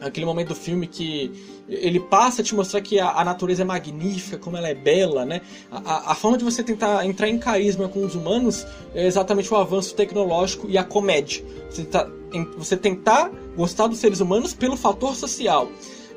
aquele 0.00 0.26
momento 0.26 0.48
do 0.48 0.54
filme 0.54 0.86
que 0.86 1.32
ele 1.68 2.00
passa 2.00 2.40
a 2.40 2.44
te 2.44 2.54
mostrar 2.54 2.80
que 2.80 2.98
a, 2.98 3.10
a 3.10 3.24
natureza 3.24 3.62
é 3.62 3.64
magnífica, 3.64 4.38
como 4.38 4.56
ela 4.56 4.68
é 4.68 4.74
bela, 4.74 5.24
né? 5.24 5.40
A, 5.70 6.12
a, 6.12 6.14
forma 6.14 6.38
de 6.38 6.44
você 6.44 6.62
tentar 6.62 7.04
entrar 7.04 7.28
em 7.28 7.38
carisma 7.38 7.88
com 7.88 8.04
os 8.04 8.14
humanos 8.14 8.66
é 8.94 9.06
exatamente 9.06 9.52
o 9.52 9.56
avanço 9.56 9.94
tecnológico 9.94 10.68
e 10.68 10.78
a 10.78 10.84
comédia. 10.84 11.44
Você, 11.70 11.84
tá, 11.84 12.08
você 12.56 12.76
tentar 12.76 13.30
gostar 13.56 13.86
dos 13.86 13.98
seres 13.98 14.20
humanos 14.20 14.54
pelo 14.54 14.76
fator 14.76 15.14
social. 15.14 15.68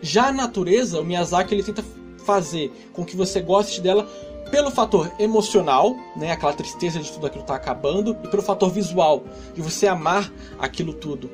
Já 0.02 0.28
a 0.28 0.32
natureza, 0.32 1.02
o 1.02 1.06
Miyazaki 1.06 1.54
ele 1.54 1.64
tenta 1.64 1.84
fazer 2.26 2.72
com 2.94 3.04
que 3.04 3.16
você 3.16 3.42
goste 3.42 3.82
dela 3.82 4.08
pelo 4.52 4.70
fator 4.70 5.10
emocional, 5.18 5.96
né, 6.16 6.32
aquela 6.32 6.52
tristeza 6.52 7.00
de 7.00 7.10
tudo 7.10 7.26
aquilo 7.26 7.44
tá 7.44 7.56
acabando, 7.56 8.18
e 8.24 8.28
pelo 8.28 8.44
fator 8.44 8.70
visual, 8.70 9.24
de 9.56 9.62
você 9.62 9.88
amar 9.88 10.32
aquilo 10.60 10.94
tudo. 10.94 11.32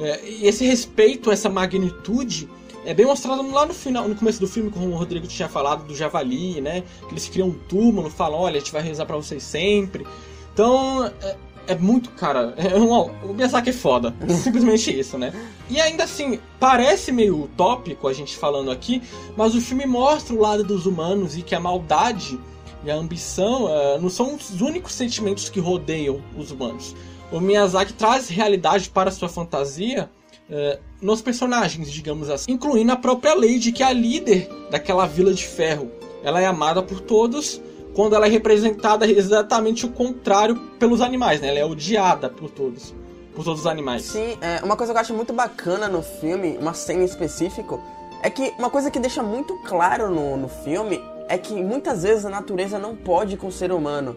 É, 0.00 0.28
e 0.28 0.46
esse 0.46 0.64
respeito, 0.64 1.30
essa 1.30 1.48
magnitude, 1.48 2.48
é 2.84 2.94
bem 2.94 3.04
mostrado 3.04 3.48
lá 3.50 3.66
no 3.66 3.74
final, 3.74 4.08
no 4.08 4.14
começo 4.14 4.40
do 4.40 4.48
filme, 4.48 4.70
como 4.70 4.88
o 4.88 4.96
Rodrigo 4.96 5.26
tinha 5.26 5.48
falado 5.48 5.84
do 5.84 5.94
javali, 5.94 6.60
né? 6.60 6.82
Que 7.06 7.12
eles 7.12 7.28
criam 7.28 7.48
um 7.48 7.52
túmulo, 7.52 8.08
falam, 8.08 8.40
olha, 8.40 8.56
a 8.56 8.58
gente 8.58 8.72
vai 8.72 8.82
rezar 8.82 9.04
para 9.04 9.16
vocês 9.16 9.42
sempre. 9.42 10.06
Então, 10.52 11.04
é, 11.22 11.36
é 11.68 11.74
muito, 11.74 12.10
cara, 12.12 12.54
é 12.56 12.74
um, 12.76 12.90
o 12.90 13.34
Miyazaki 13.34 13.70
é 13.70 13.72
foda. 13.72 14.14
Simplesmente 14.42 14.98
isso, 14.98 15.18
né? 15.18 15.32
E 15.68 15.78
ainda 15.78 16.04
assim, 16.04 16.40
parece 16.58 17.12
meio 17.12 17.44
utópico 17.44 18.08
a 18.08 18.12
gente 18.14 18.36
falando 18.36 18.70
aqui, 18.70 19.02
mas 19.36 19.54
o 19.54 19.60
filme 19.60 19.84
mostra 19.84 20.34
o 20.34 20.40
lado 20.40 20.64
dos 20.64 20.86
humanos 20.86 21.36
e 21.36 21.42
que 21.42 21.54
a 21.54 21.60
maldade 21.60 22.40
e 22.82 22.90
a 22.90 22.94
ambição 22.94 23.66
uh, 23.66 24.00
não 24.00 24.08
são 24.08 24.34
os 24.34 24.62
únicos 24.62 24.94
sentimentos 24.94 25.50
que 25.50 25.60
rodeiam 25.60 26.22
os 26.34 26.50
humanos 26.50 26.94
o 27.32 27.40
Miyazaki 27.40 27.92
traz 27.92 28.28
realidade 28.28 28.88
para 28.90 29.10
sua 29.10 29.28
fantasia 29.28 30.10
é, 30.50 30.78
nos 31.00 31.22
personagens, 31.22 31.90
digamos 31.90 32.28
assim, 32.28 32.52
incluindo 32.52 32.90
a 32.92 32.96
própria 32.96 33.34
Lady, 33.34 33.72
que 33.72 33.82
é 33.82 33.86
a 33.86 33.92
líder 33.92 34.48
daquela 34.70 35.06
vila 35.06 35.32
de 35.32 35.46
ferro. 35.46 35.90
Ela 36.22 36.40
é 36.40 36.46
amada 36.46 36.82
por 36.82 37.00
todos, 37.00 37.60
quando 37.94 38.14
ela 38.14 38.26
é 38.26 38.28
representada 38.28 39.06
exatamente 39.06 39.86
o 39.86 39.90
contrário 39.90 40.56
pelos 40.78 41.00
animais, 41.00 41.40
né? 41.40 41.48
Ela 41.48 41.58
é 41.60 41.64
odiada 41.64 42.28
por 42.28 42.50
todos, 42.50 42.94
por 43.34 43.44
todos 43.44 43.60
os 43.60 43.66
animais. 43.66 44.02
Sim, 44.02 44.36
é, 44.40 44.62
uma 44.64 44.76
coisa 44.76 44.92
que 44.92 44.98
eu 44.98 45.00
acho 45.00 45.14
muito 45.14 45.32
bacana 45.32 45.88
no 45.88 46.02
filme, 46.02 46.58
uma 46.58 46.74
cena 46.74 47.02
em 47.02 47.06
específico, 47.06 47.80
é 48.22 48.28
que 48.28 48.52
uma 48.58 48.68
coisa 48.68 48.90
que 48.90 48.98
deixa 48.98 49.22
muito 49.22 49.56
claro 49.64 50.10
no, 50.10 50.36
no 50.36 50.48
filme 50.48 51.00
é 51.28 51.38
que 51.38 51.54
muitas 51.54 52.02
vezes 52.02 52.24
a 52.24 52.30
natureza 52.30 52.78
não 52.78 52.96
pode 52.96 53.36
com 53.36 53.46
o 53.46 53.52
ser 53.52 53.72
humano. 53.72 54.16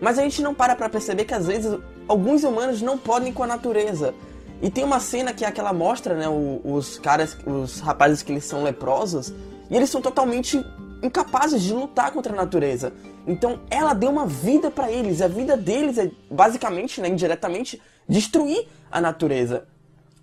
Mas 0.00 0.18
a 0.18 0.22
gente 0.22 0.42
não 0.42 0.54
para 0.54 0.74
pra 0.74 0.88
perceber 0.88 1.24
que 1.24 1.34
às 1.34 1.46
vezes 1.46 1.78
alguns 2.08 2.44
humanos 2.44 2.80
não 2.82 2.96
podem 2.96 3.32
com 3.32 3.42
a 3.42 3.46
natureza. 3.46 4.14
E 4.62 4.70
tem 4.70 4.84
uma 4.84 5.00
cena 5.00 5.32
que 5.32 5.44
é 5.44 5.48
aquela 5.48 5.72
mostra, 5.72 6.14
né, 6.14 6.26
os 6.28 6.98
caras, 6.98 7.36
os 7.46 7.80
rapazes 7.80 8.22
que 8.22 8.32
eles 8.32 8.44
são 8.44 8.62
leprosos, 8.62 9.32
e 9.70 9.76
eles 9.76 9.90
são 9.90 10.00
totalmente 10.00 10.64
incapazes 11.02 11.62
de 11.62 11.74
lutar 11.74 12.10
contra 12.10 12.32
a 12.32 12.36
natureza. 12.36 12.92
Então 13.26 13.60
ela 13.68 13.92
deu 13.92 14.10
uma 14.10 14.26
vida 14.26 14.70
para 14.70 14.90
eles, 14.90 15.20
a 15.20 15.28
vida 15.28 15.56
deles 15.56 15.98
é 15.98 16.10
basicamente, 16.30 17.00
né, 17.00 17.08
indiretamente, 17.08 17.80
destruir 18.08 18.66
a 18.90 19.00
natureza. 19.00 19.64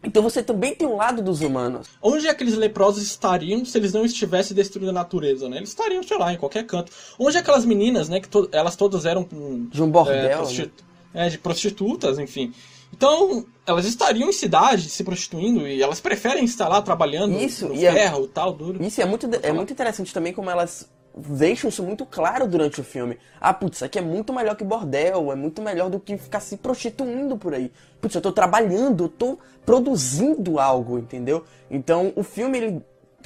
Então 0.05 0.21
você 0.21 0.43
também 0.43 0.75
tem 0.75 0.87
um 0.87 0.97
lado 0.97 1.21
dos 1.21 1.41
humanos. 1.41 1.87
Onde 2.01 2.27
aqueles 2.27 2.55
leprosos 2.55 3.03
estariam 3.03 3.63
se 3.63 3.77
eles 3.77 3.93
não 3.93 4.03
estivessem 4.03 4.53
destruindo 4.53 4.89
a 4.89 4.93
natureza, 4.93 5.47
né? 5.47 5.57
Eles 5.57 5.69
estariam, 5.69 6.03
sei 6.03 6.17
lá, 6.17 6.33
em 6.33 6.37
qualquer 6.37 6.65
canto. 6.65 6.91
Onde 7.17 7.37
aquelas 7.37 7.63
meninas, 7.63 8.09
né, 8.09 8.19
que 8.19 8.27
to 8.27 8.49
elas 8.51 8.75
todas 8.75 9.05
eram... 9.05 9.25
De 9.69 9.81
um 9.81 9.89
bordel, 9.89 10.15
é, 10.15 10.35
prostitu 10.35 10.83
né? 10.83 10.92
É, 11.13 11.29
de 11.29 11.37
prostitutas, 11.37 12.19
enfim. 12.19 12.53
Então, 12.95 13.45
elas 13.65 13.85
estariam 13.85 14.29
em 14.29 14.33
cidade 14.33 14.89
se 14.89 15.03
prostituindo 15.03 15.67
e 15.67 15.81
elas 15.81 15.99
preferem 15.99 16.45
estar 16.45 16.67
lá 16.67 16.81
trabalhando 16.81 17.35
isso, 17.39 17.69
no 17.69 17.75
e 17.75 17.79
ferro, 17.79 18.25
é, 18.25 18.27
tal, 18.31 18.53
duro. 18.53 18.83
Isso 18.83 19.01
é 19.01 19.05
muito, 19.05 19.27
é 19.41 19.51
muito 19.51 19.73
interessante 19.73 20.13
também 20.13 20.31
como 20.31 20.49
elas 20.49 20.87
deixam 21.15 21.69
isso 21.69 21.83
muito 21.83 22.05
claro 22.05 22.47
durante 22.47 22.81
o 22.81 22.83
filme. 22.83 23.17
Ah, 23.39 23.53
putz, 23.53 23.77
isso 23.77 23.85
aqui 23.85 23.99
é 23.99 24.01
muito 24.01 24.33
melhor 24.33 24.55
que 24.55 24.63
bordel, 24.63 25.31
é 25.31 25.35
muito 25.35 25.61
melhor 25.61 25.89
do 25.89 25.99
que 25.99 26.17
ficar 26.17 26.39
se 26.39 26.57
prostituindo 26.57 27.37
por 27.37 27.53
aí. 27.53 27.71
Putz, 28.01 28.15
eu 28.15 28.21
tô 28.21 28.31
trabalhando, 28.31 29.05
eu 29.05 29.09
tô 29.09 29.39
produzindo 29.65 30.59
algo, 30.59 30.97
entendeu? 30.97 31.43
Então, 31.69 32.11
o 32.15 32.23
filme, 32.23 32.57
ele 32.57 32.81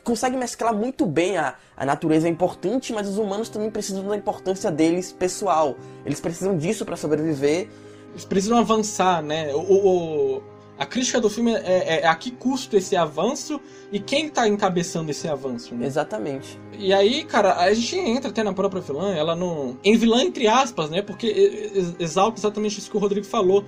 consegue 0.08 0.38
mesclar 0.38 0.74
muito 0.74 1.06
bem 1.06 1.36
a, 1.36 1.56
a 1.76 1.86
natureza 1.86 2.30
é 2.30 2.32
importante, 2.32 2.94
mas 2.94 3.10
os 3.10 3.18
humanos 3.18 3.50
também 3.50 3.70
precisam 3.70 4.08
da 4.08 4.16
importância 4.16 4.72
deles 4.72 5.12
pessoal. 5.12 5.76
Eles 6.06 6.22
precisam 6.22 6.58
disso 6.58 6.86
para 6.86 6.96
sobreviver. 6.96 7.68
Eles 8.12 8.24
precisam 8.24 8.58
avançar, 8.58 9.22
né? 9.22 9.54
O, 9.54 9.60
o, 9.60 10.44
a 10.80 10.86
crítica 10.86 11.20
do 11.20 11.30
filme 11.30 11.54
é, 11.54 11.58
é, 11.58 12.00
é, 12.04 12.08
a 12.08 12.16
que 12.16 12.32
custo 12.32 12.78
esse 12.78 12.96
avanço 12.96 13.60
e 13.92 14.00
quem 14.00 14.30
tá 14.30 14.48
encabeçando 14.48 15.12
esse 15.12 15.28
avanço, 15.28 15.76
né? 15.76 15.86
Exatamente. 15.86 16.58
E 16.80 16.94
aí, 16.94 17.26
cara, 17.26 17.58
a 17.58 17.74
gente 17.74 17.98
entra 17.98 18.30
até 18.30 18.44
na 18.44 18.54
própria 18.54 18.82
vilã, 18.82 19.14
ela 19.14 19.36
não. 19.36 19.78
Em 19.84 19.98
vilã, 19.98 20.24
entre 20.24 20.48
aspas, 20.48 20.90
né? 20.90 21.02
Porque 21.02 21.96
exalta 22.00 22.40
exatamente 22.40 22.80
isso 22.80 22.90
que 22.90 22.96
o 22.96 23.00
Rodrigo 23.00 23.26
falou. 23.26 23.66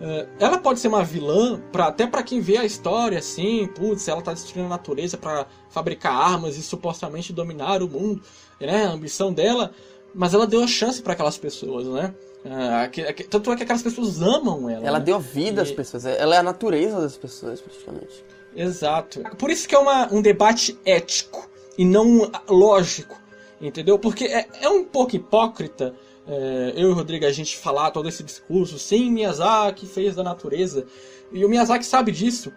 Uh, 0.00 0.28
ela 0.40 0.58
pode 0.58 0.80
ser 0.80 0.88
uma 0.88 1.04
vilã, 1.04 1.60
pra, 1.70 1.86
até 1.86 2.06
para 2.06 2.22
quem 2.22 2.40
vê 2.40 2.58
a 2.58 2.64
história, 2.64 3.18
assim, 3.18 3.66
putz, 3.68 4.08
ela 4.08 4.20
tá 4.20 4.32
destruindo 4.32 4.66
a 4.66 4.70
natureza 4.70 5.16
para 5.16 5.46
fabricar 5.70 6.12
armas 6.12 6.56
e 6.56 6.62
supostamente 6.62 7.32
dominar 7.32 7.82
o 7.82 7.88
mundo, 7.88 8.20
né? 8.60 8.86
A 8.86 8.90
ambição 8.90 9.32
dela, 9.32 9.70
mas 10.14 10.34
ela 10.34 10.46
deu 10.46 10.62
a 10.62 10.66
chance 10.66 11.00
para 11.00 11.12
aquelas 11.12 11.38
pessoas, 11.38 11.86
né? 11.86 12.12
Ah, 12.44 12.90
tanto 13.30 13.50
é 13.52 13.56
que 13.56 13.62
aquelas 13.62 13.82
pessoas 13.82 14.20
amam 14.20 14.68
ela. 14.68 14.86
Ela 14.86 14.98
né? 14.98 15.04
deu 15.04 15.18
vida 15.18 15.62
e... 15.62 15.64
às 15.64 15.70
pessoas. 15.70 16.04
Ela 16.04 16.36
é 16.36 16.38
a 16.38 16.42
natureza 16.42 17.00
das 17.00 17.16
pessoas, 17.16 17.60
praticamente. 17.60 18.24
Exato. 18.54 19.22
Por 19.38 19.50
isso 19.50 19.66
que 19.66 19.74
é 19.74 19.78
uma, 19.78 20.12
um 20.12 20.20
debate 20.20 20.78
ético 20.84 21.48
e 21.78 21.84
não 21.84 22.30
lógico, 22.48 23.16
entendeu? 23.60 23.98
Porque 23.98 24.24
é, 24.24 24.46
é 24.60 24.68
um 24.68 24.84
pouco 24.84 25.16
hipócrita 25.16 25.94
é, 26.26 26.72
eu 26.76 26.88
e 26.88 26.92
o 26.92 26.94
Rodrigo 26.94 27.26
a 27.26 27.32
gente 27.32 27.56
falar 27.56 27.90
todo 27.90 28.08
esse 28.08 28.22
discurso. 28.22 28.78
Sim, 28.78 29.10
Miyazaki 29.10 29.86
fez 29.86 30.14
da 30.14 30.22
natureza. 30.22 30.86
E 31.32 31.44
o 31.44 31.48
Miyazaki 31.48 31.84
sabe 31.84 32.12
disso. 32.12 32.52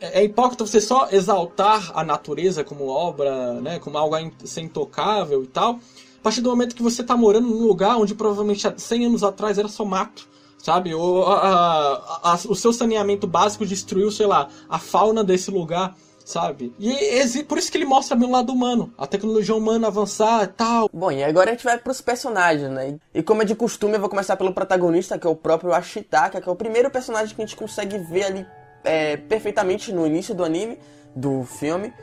É, 0.00 0.20
é 0.20 0.24
hipócrita 0.24 0.66
você 0.66 0.80
só 0.80 1.08
exaltar 1.10 1.90
a 1.94 2.04
natureza 2.04 2.62
como 2.62 2.86
obra, 2.88 3.60
né, 3.60 3.78
como 3.78 3.96
algo 3.96 4.14
a 4.14 4.30
ser 4.44 4.60
intocável 4.62 5.42
e 5.42 5.46
tal 5.46 5.80
partir 6.26 6.40
do 6.40 6.50
momento 6.50 6.74
que 6.74 6.82
você 6.82 7.02
está 7.02 7.16
morando 7.16 7.48
num 7.48 7.64
lugar 7.64 7.96
onde 7.98 8.12
provavelmente 8.12 8.66
há 8.66 8.76
100 8.76 9.06
anos 9.06 9.22
atrás 9.22 9.58
era 9.58 9.68
só 9.68 9.84
mato, 9.84 10.28
sabe? 10.58 10.92
Ou 10.92 11.24
a, 11.24 11.36
a, 11.38 12.32
a, 12.32 12.34
o 12.48 12.54
seu 12.56 12.72
saneamento 12.72 13.28
básico 13.28 13.64
destruiu, 13.64 14.10
sei 14.10 14.26
lá, 14.26 14.48
a 14.68 14.76
fauna 14.76 15.22
desse 15.22 15.52
lugar 15.52 15.96
sabe? 16.26 16.74
E 16.76 17.44
por 17.44 17.56
isso 17.56 17.70
que 17.70 17.78
ele 17.78 17.84
mostra 17.84 18.16
bem 18.16 18.28
o 18.28 18.32
lado 18.32 18.52
humano, 18.52 18.92
a 18.98 19.06
tecnologia 19.06 19.54
humana 19.54 19.86
avançar 19.86 20.42
e 20.42 20.48
tal. 20.48 20.90
Bom, 20.92 21.12
e 21.12 21.22
agora 21.22 21.50
a 21.50 21.52
gente 21.52 21.64
vai 21.64 21.78
pros 21.78 22.00
personagens, 22.00 22.68
né? 22.68 22.98
E 23.14 23.22
como 23.22 23.42
é 23.42 23.44
de 23.44 23.54
costume, 23.54 23.94
eu 23.94 24.00
vou 24.00 24.08
começar 24.10 24.36
pelo 24.36 24.52
protagonista, 24.52 25.16
que 25.16 25.26
é 25.26 25.30
o 25.30 25.36
próprio 25.36 25.72
Ashitaka, 25.72 26.40
que 26.40 26.48
é 26.48 26.52
o 26.52 26.56
primeiro 26.56 26.90
personagem 26.90 27.34
que 27.34 27.40
a 27.40 27.46
gente 27.46 27.56
consegue 27.56 27.96
ver 27.98 28.24
ali 28.24 28.46
é, 28.82 29.16
perfeitamente 29.16 29.92
no 29.92 30.04
início 30.04 30.34
do 30.34 30.44
anime, 30.44 30.80
do 31.14 31.44
filme. 31.44 31.94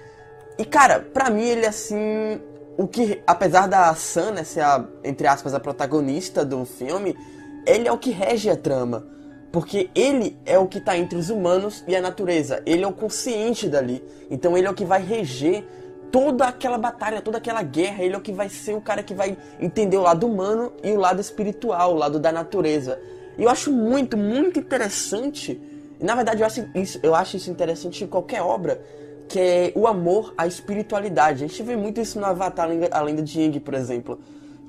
E 0.58 0.64
cara, 0.64 1.02
pra 1.02 1.30
mim 1.30 1.44
ele 1.44 1.66
assim 1.66 2.40
o 2.78 2.88
que, 2.88 3.22
apesar 3.28 3.68
da 3.68 3.94
Sam 3.94 4.32
né, 4.32 4.44
ser 4.46 4.62
a, 4.62 4.86
entre 5.04 5.28
aspas, 5.28 5.54
a 5.54 5.60
protagonista 5.60 6.46
do 6.46 6.64
filme, 6.64 7.16
ele 7.68 7.90
é 7.90 7.92
o 7.92 7.98
que 7.98 8.10
rege 8.10 8.50
a 8.50 8.56
trama. 8.56 9.06
Porque 9.54 9.92
ele 9.94 10.36
é 10.48 10.58
o 10.58 10.68
que 10.68 10.80
está 10.80 10.98
entre 10.98 11.16
os 11.16 11.30
humanos 11.30 11.84
e 11.88 11.96
a 11.96 12.02
natureza. 12.02 12.63
Ele 12.66 12.84
é 12.84 12.88
o 12.88 12.92
consciente 12.92 13.70
dali. 13.70 14.04
Então 14.32 14.58
ele 14.58 14.66
é 14.66 14.70
o 14.72 14.74
que 14.74 14.84
vai 14.84 15.00
reger 15.00 15.63
toda 16.12 16.46
aquela 16.46 16.76
batalha, 16.76 17.22
toda 17.22 17.38
aquela 17.38 17.62
guerra. 17.62 18.04
Ele 18.04 18.16
é 18.16 18.18
o 18.18 18.22
que 18.22 18.32
vai 18.32 18.50
ser 18.50 18.74
o 18.74 18.82
cara 18.82 19.04
que 19.04 19.13
vai 19.13 19.38
entender 19.60 19.96
o 19.96 20.02
lado 20.02 20.26
humano 20.26 20.74
e 20.84 20.92
o 20.94 21.00
lado 21.00 21.22
espiritual, 21.22 21.94
o 21.94 21.98
lado 21.98 22.20
da 22.20 22.32
natureza. 22.32 23.00
E 23.38 23.44
eu 23.44 23.50
acho 23.50 23.72
muito, 23.72 24.18
muito 24.18 24.60
interessante. 24.60 25.62
Na 26.02 26.16
verdade, 26.16 26.42
eu 26.42 26.48
acho 26.48 26.68
isso, 26.74 27.00
eu 27.04 27.13
acho 27.13 27.38
isso 27.38 27.52
interessante 27.52 28.04
em 28.04 28.08
qualquer 28.08 28.42
obra 28.42 28.82
que 29.30 29.39
é 29.39 29.72
o 29.76 29.86
amor 29.86 30.34
à 30.36 30.48
espiritualidade. 30.48 31.44
A 31.44 31.48
gente 31.48 31.62
vê 31.62 31.76
muito 31.76 32.02
isso 32.02 32.20
no 32.20 32.26
Avatar, 32.26 32.68
a 32.92 33.02
lenda 33.02 33.22
de 33.22 33.39
Aang, 33.39 33.60
por 33.60 33.76
exemplo. 33.76 34.20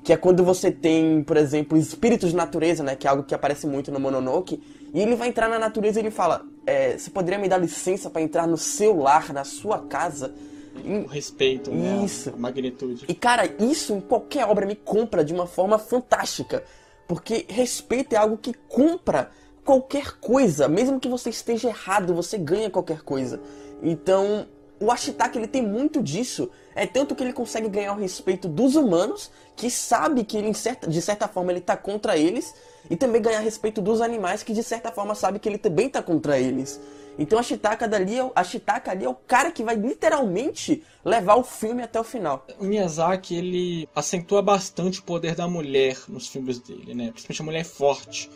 Que 0.05 0.13
é 0.13 0.17
quando 0.17 0.43
você 0.43 0.71
tem, 0.71 1.23
por 1.23 1.35
exemplo, 1.35 1.75
espíritos 1.75 2.29
de 2.29 2.35
natureza, 2.35 2.83
né? 2.83 2.95
Que 2.95 3.07
é 3.07 3.09
algo 3.09 3.23
que 3.23 3.33
aparece 3.33 3.65
muito 3.65 3.91
no 3.91 3.99
Mononoke. 3.99 4.61
E 4.93 5.01
ele 5.01 5.15
vai 5.15 5.29
entrar 5.29 5.49
na 5.49 5.57
natureza 5.57 5.99
e 5.99 6.03
ele 6.03 6.11
fala: 6.11 6.45
é, 6.63 6.95
Você 6.95 7.09
poderia 7.09 7.39
me 7.39 7.49
dar 7.49 7.57
licença 7.57 8.07
para 8.07 8.21
entrar 8.21 8.45
no 8.45 8.55
seu 8.55 8.95
lar, 8.95 9.33
na 9.33 9.43
sua 9.43 9.79
casa? 9.79 10.31
O 10.75 11.07
respeito, 11.07 11.71
né? 11.71 12.05
Isso. 12.05 12.29
A 12.29 12.37
magnitude. 12.37 13.05
E 13.07 13.15
cara, 13.15 13.49
isso 13.59 13.93
em 13.93 13.99
qualquer 13.99 14.45
obra 14.45 14.67
me 14.67 14.75
compra 14.75 15.25
de 15.25 15.33
uma 15.33 15.47
forma 15.47 15.79
fantástica. 15.79 16.63
Porque 17.07 17.47
respeito 17.49 18.13
é 18.13 18.17
algo 18.17 18.37
que 18.37 18.53
compra 18.69 19.31
qualquer 19.63 20.19
coisa. 20.19 20.67
Mesmo 20.67 20.99
que 20.99 21.09
você 21.09 21.31
esteja 21.31 21.69
errado, 21.69 22.13
você 22.13 22.37
ganha 22.37 22.69
qualquer 22.69 23.01
coisa. 23.01 23.41
Então, 23.81 24.45
o 24.79 24.91
Ashitaka 24.91 25.37
ele 25.37 25.47
tem 25.47 25.61
muito 25.61 26.01
disso. 26.01 26.49
É 26.75 26.85
tanto 26.85 27.15
que 27.15 27.23
ele 27.23 27.33
consegue 27.33 27.69
ganhar 27.69 27.93
o 27.93 27.97
respeito 27.97 28.47
dos 28.47 28.75
humanos, 28.75 29.31
que 29.55 29.69
sabe 29.69 30.23
que 30.23 30.37
ele, 30.37 30.51
de 30.87 31.01
certa 31.01 31.27
forma 31.27 31.51
ele 31.51 31.59
está 31.59 31.77
contra 31.77 32.17
eles, 32.17 32.53
e 32.89 32.95
também 32.95 33.21
ganhar 33.21 33.39
respeito 33.39 33.81
dos 33.81 34.01
animais, 34.01 34.43
que 34.43 34.53
de 34.53 34.63
certa 34.63 34.91
forma 34.91 35.15
sabe 35.15 35.39
que 35.39 35.47
ele 35.47 35.57
também 35.57 35.87
está 35.87 36.01
contra 36.01 36.37
eles. 36.37 36.79
Então 37.17 37.39
a 37.39 37.43
Shitaka 37.43 37.87
dali, 37.87 38.19
é 38.19 38.31
a 38.35 38.43
Shitaka 38.43 38.91
ali 38.91 39.05
é 39.05 39.09
o 39.09 39.15
cara 39.15 39.51
que 39.51 39.63
vai 39.63 39.75
literalmente 39.75 40.83
levar 41.03 41.35
o 41.35 41.43
filme 41.43 41.81
até 41.81 41.99
o 41.99 42.03
final. 42.03 42.45
O 42.59 42.65
Miyazaki, 42.65 43.35
ele 43.35 43.89
acentua 43.95 44.41
bastante 44.41 44.99
o 44.99 45.03
poder 45.03 45.33
da 45.33 45.47
mulher 45.47 45.97
nos 46.09 46.27
filmes 46.27 46.59
dele, 46.59 46.93
né? 46.93 47.11
Principalmente 47.11 47.41
a 47.41 47.45
mulher 47.45 47.63
forte. 47.63 48.29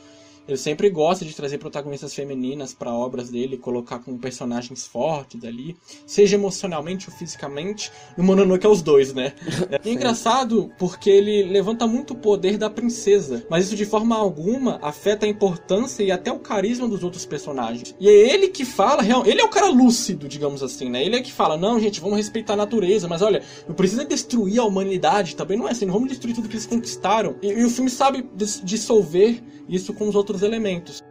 Ele 0.49 0.57
sempre 0.57 0.89
gosta 0.89 1.23
de 1.23 1.35
trazer 1.35 1.59
protagonistas 1.59 2.11
femininas 2.11 2.73
para 2.73 2.91
obras 2.91 3.29
dele, 3.29 3.55
colocar 3.55 3.99
como 3.99 4.17
personagens 4.17 4.87
fortes 4.87 5.43
ali, 5.43 5.77
seja 6.07 6.35
emocionalmente 6.35 7.07
ou 7.07 7.15
fisicamente. 7.15 7.91
No 8.17 8.23
Mononoke 8.23 8.65
é 8.65 8.69
os 8.69 8.81
dois, 8.81 9.13
né? 9.13 9.33
É 9.85 9.91
engraçado 9.91 10.71
porque 10.79 11.09
ele 11.09 11.43
levanta 11.43 11.85
muito 11.85 12.13
o 12.13 12.17
poder 12.17 12.57
da 12.57 12.69
princesa, 12.69 13.45
mas 13.49 13.65
isso 13.65 13.75
de 13.75 13.85
forma 13.85 14.15
alguma 14.15 14.79
afeta 14.81 15.25
a 15.25 15.29
importância 15.29 16.03
e 16.03 16.11
até 16.11 16.31
o 16.31 16.39
carisma 16.39 16.87
dos 16.87 17.03
outros 17.03 17.25
personagens. 17.25 17.95
E 17.99 18.07
é 18.09 18.33
ele 18.33 18.47
que 18.47 18.65
fala, 18.65 19.03
ele 19.25 19.39
é 19.39 19.43
o 19.43 19.49
cara 19.49 19.67
lúcido, 19.69 20.27
digamos 20.27 20.63
assim, 20.63 20.89
né? 20.89 21.03
Ele 21.03 21.15
é 21.15 21.21
que 21.21 21.31
fala, 21.31 21.57
não, 21.57 21.79
gente, 21.79 22.01
vamos 22.01 22.17
respeitar 22.17 22.53
a 22.53 22.57
natureza, 22.57 23.07
mas 23.07 23.21
olha, 23.21 23.43
não 23.67 23.75
precisa 23.75 24.03
destruir 24.03 24.59
a 24.59 24.65
humanidade, 24.65 25.35
também 25.35 25.57
não 25.57 25.67
é 25.67 25.71
assim, 25.71 25.85
não 25.85 25.93
vamos 25.93 26.09
destruir 26.09 26.33
tudo 26.33 26.49
que 26.49 26.55
eles 26.55 26.65
conquistaram. 26.65 27.35
E, 27.41 27.47
e 27.47 27.63
o 27.63 27.69
filme 27.69 27.89
sabe 27.89 28.27
dissolver 28.63 29.41
isso 29.69 29.93
com 29.93 30.09
os 30.09 30.15
outros 30.15 30.38
elementos. 30.41 31.03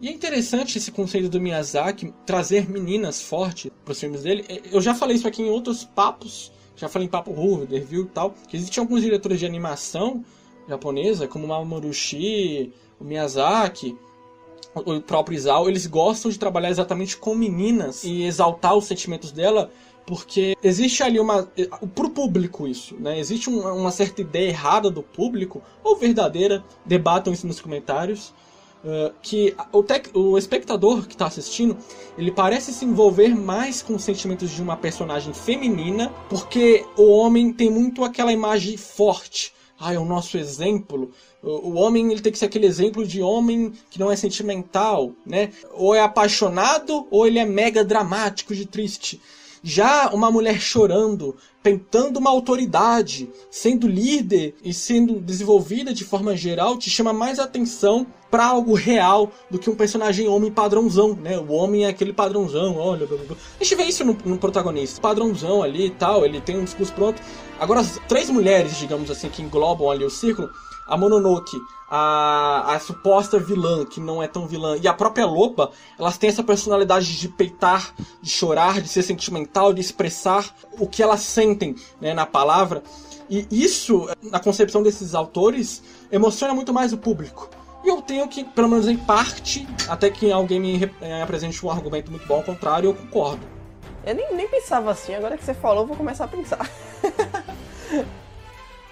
E 0.00 0.08
é 0.08 0.12
interessante 0.12 0.76
esse 0.76 0.90
conceito 0.90 1.28
do 1.28 1.40
Miyazaki 1.40 2.12
trazer 2.26 2.68
meninas 2.68 3.22
fortes 3.22 3.70
para 3.84 3.92
os 3.92 4.00
filmes 4.00 4.22
dele. 4.22 4.44
Eu 4.70 4.80
já 4.80 4.94
falei 4.94 5.16
isso 5.16 5.26
aqui 5.26 5.42
em 5.42 5.48
outros 5.48 5.84
papos, 5.84 6.52
já 6.76 6.88
falei 6.88 7.06
em 7.06 7.10
papo 7.10 7.30
Hurro, 7.30 7.64
review 7.64 8.02
e 8.02 8.08
tal, 8.08 8.34
que 8.48 8.56
existem 8.56 8.82
alguns 8.82 9.02
diretores 9.02 9.38
de 9.38 9.46
animação 9.46 10.24
japonesa, 10.68 11.28
como 11.28 11.44
o 11.44 11.48
Mamoru 11.48 11.88
Oshii, 11.88 12.72
o 12.98 13.04
Miyazaki, 13.04 13.96
o 14.74 15.00
próprio 15.00 15.36
Isao, 15.36 15.68
eles 15.68 15.86
gostam 15.86 16.30
de 16.30 16.38
trabalhar 16.38 16.70
exatamente 16.70 17.16
com 17.16 17.34
meninas 17.34 18.02
e 18.02 18.24
exaltar 18.24 18.74
os 18.76 18.86
sentimentos 18.86 19.30
dela 19.30 19.70
porque 20.06 20.56
existe 20.62 21.02
ali 21.02 21.18
uma 21.18 21.48
pro 21.94 22.10
público 22.10 22.66
isso, 22.66 22.94
né? 22.98 23.18
Existe 23.18 23.48
uma, 23.48 23.72
uma 23.72 23.90
certa 23.90 24.20
ideia 24.20 24.48
errada 24.48 24.90
do 24.90 25.02
público 25.02 25.62
ou 25.82 25.96
verdadeira, 25.96 26.64
debatam 26.84 27.32
isso 27.32 27.46
nos 27.46 27.60
comentários. 27.60 28.32
Uh, 28.84 29.14
que 29.22 29.56
o, 29.72 29.82
tec, 29.82 30.10
o 30.14 30.36
espectador 30.36 31.06
que 31.06 31.14
está 31.14 31.24
assistindo 31.24 31.74
ele 32.18 32.30
parece 32.30 32.70
se 32.70 32.84
envolver 32.84 33.34
mais 33.34 33.80
com 33.80 33.94
os 33.94 34.04
sentimentos 34.04 34.50
de 34.50 34.60
uma 34.60 34.76
personagem 34.76 35.32
feminina 35.32 36.12
porque 36.28 36.84
o 36.94 37.10
homem 37.10 37.50
tem 37.50 37.70
muito 37.70 38.04
aquela 38.04 38.30
imagem 38.30 38.76
forte 38.76 39.54
ah, 39.78 39.92
é 39.92 39.98
o 39.98 40.04
nosso 40.04 40.38
exemplo. 40.38 41.10
O, 41.42 41.70
o 41.70 41.74
homem 41.74 42.10
ele 42.10 42.20
tem 42.20 42.32
que 42.32 42.38
ser 42.38 42.46
aquele 42.46 42.66
exemplo 42.66 43.06
de 43.06 43.20
homem 43.20 43.72
que 43.90 43.98
não 43.98 44.10
é 44.10 44.16
sentimental, 44.16 45.12
né? 45.26 45.52
Ou 45.72 45.94
é 45.94 46.00
apaixonado 46.00 47.06
ou 47.10 47.26
ele 47.26 47.38
é 47.38 47.44
mega 47.44 47.84
dramático 47.84 48.54
de 48.54 48.66
triste. 48.66 49.20
Já 49.66 50.10
uma 50.10 50.30
mulher 50.30 50.60
chorando, 50.60 51.34
tentando 51.62 52.18
uma 52.18 52.28
autoridade, 52.28 53.30
sendo 53.50 53.88
líder 53.88 54.54
e 54.62 54.74
sendo 54.74 55.18
desenvolvida 55.18 55.94
de 55.94 56.04
forma 56.04 56.36
geral, 56.36 56.76
te 56.76 56.90
chama 56.90 57.14
mais 57.14 57.38
atenção 57.38 58.06
para 58.30 58.44
algo 58.44 58.74
real 58.74 59.32
do 59.50 59.58
que 59.58 59.70
um 59.70 59.74
personagem 59.74 60.28
homem 60.28 60.52
padrãozão, 60.52 61.14
né? 61.14 61.38
O 61.38 61.50
homem 61.52 61.86
é 61.86 61.88
aquele 61.88 62.12
padrãozão, 62.12 62.76
olha, 62.76 63.06
blá, 63.06 63.16
blá. 63.16 63.36
a 63.58 63.64
gente 63.64 63.74
vê 63.74 63.84
isso 63.84 64.04
no, 64.04 64.12
no, 64.26 64.36
protagonista, 64.36 65.00
padrãozão 65.00 65.62
ali 65.62 65.86
e 65.86 65.90
tal, 65.90 66.26
ele 66.26 66.42
tem 66.42 66.58
um 66.58 66.64
discurso 66.64 66.92
pronto. 66.92 67.22
Agora, 67.58 67.80
as 67.80 67.98
três 68.06 68.28
mulheres, 68.28 68.76
digamos 68.76 69.10
assim, 69.10 69.30
que 69.30 69.40
englobam 69.40 69.90
ali 69.90 70.04
o 70.04 70.10
círculo, 70.10 70.50
a 70.86 70.96
Mononoke, 70.96 71.56
a, 71.90 72.74
a 72.74 72.80
suposta 72.80 73.38
vilã, 73.38 73.84
que 73.84 74.00
não 74.00 74.22
é 74.22 74.26
tão 74.26 74.46
vilã, 74.46 74.76
e 74.76 74.88
a 74.88 74.92
própria 74.92 75.26
Loba, 75.26 75.70
elas 75.98 76.18
têm 76.18 76.28
essa 76.28 76.42
personalidade 76.42 77.18
de 77.18 77.28
peitar, 77.28 77.94
de 78.20 78.30
chorar, 78.30 78.80
de 78.80 78.88
ser 78.88 79.02
sentimental, 79.02 79.72
de 79.72 79.80
expressar 79.80 80.44
o 80.78 80.86
que 80.86 81.02
elas 81.02 81.20
sentem 81.20 81.76
né, 82.00 82.12
na 82.12 82.26
palavra. 82.26 82.82
E 83.28 83.46
isso, 83.50 84.08
na 84.22 84.38
concepção 84.38 84.82
desses 84.82 85.14
autores, 85.14 85.82
emociona 86.10 86.52
muito 86.52 86.72
mais 86.72 86.92
o 86.92 86.98
público. 86.98 87.48
E 87.84 87.88
eu 87.88 88.00
tenho 88.02 88.26
que, 88.28 88.44
pelo 88.44 88.68
menos 88.68 88.88
em 88.88 88.96
parte, 88.96 89.66
até 89.88 90.10
que 90.10 90.32
alguém 90.32 90.58
me 90.58 90.90
eh, 91.00 91.22
apresente 91.22 91.64
um 91.64 91.70
argumento 91.70 92.10
muito 92.10 92.26
bom 92.26 92.36
ao 92.36 92.42
contrário, 92.42 92.88
eu 92.88 92.94
concordo. 92.94 93.46
Eu 94.04 94.14
nem, 94.14 94.34
nem 94.34 94.48
pensava 94.48 94.90
assim, 94.90 95.14
agora 95.14 95.36
que 95.36 95.44
você 95.44 95.54
falou, 95.54 95.82
eu 95.82 95.86
vou 95.86 95.96
começar 95.96 96.24
a 96.24 96.28
pensar. 96.28 96.68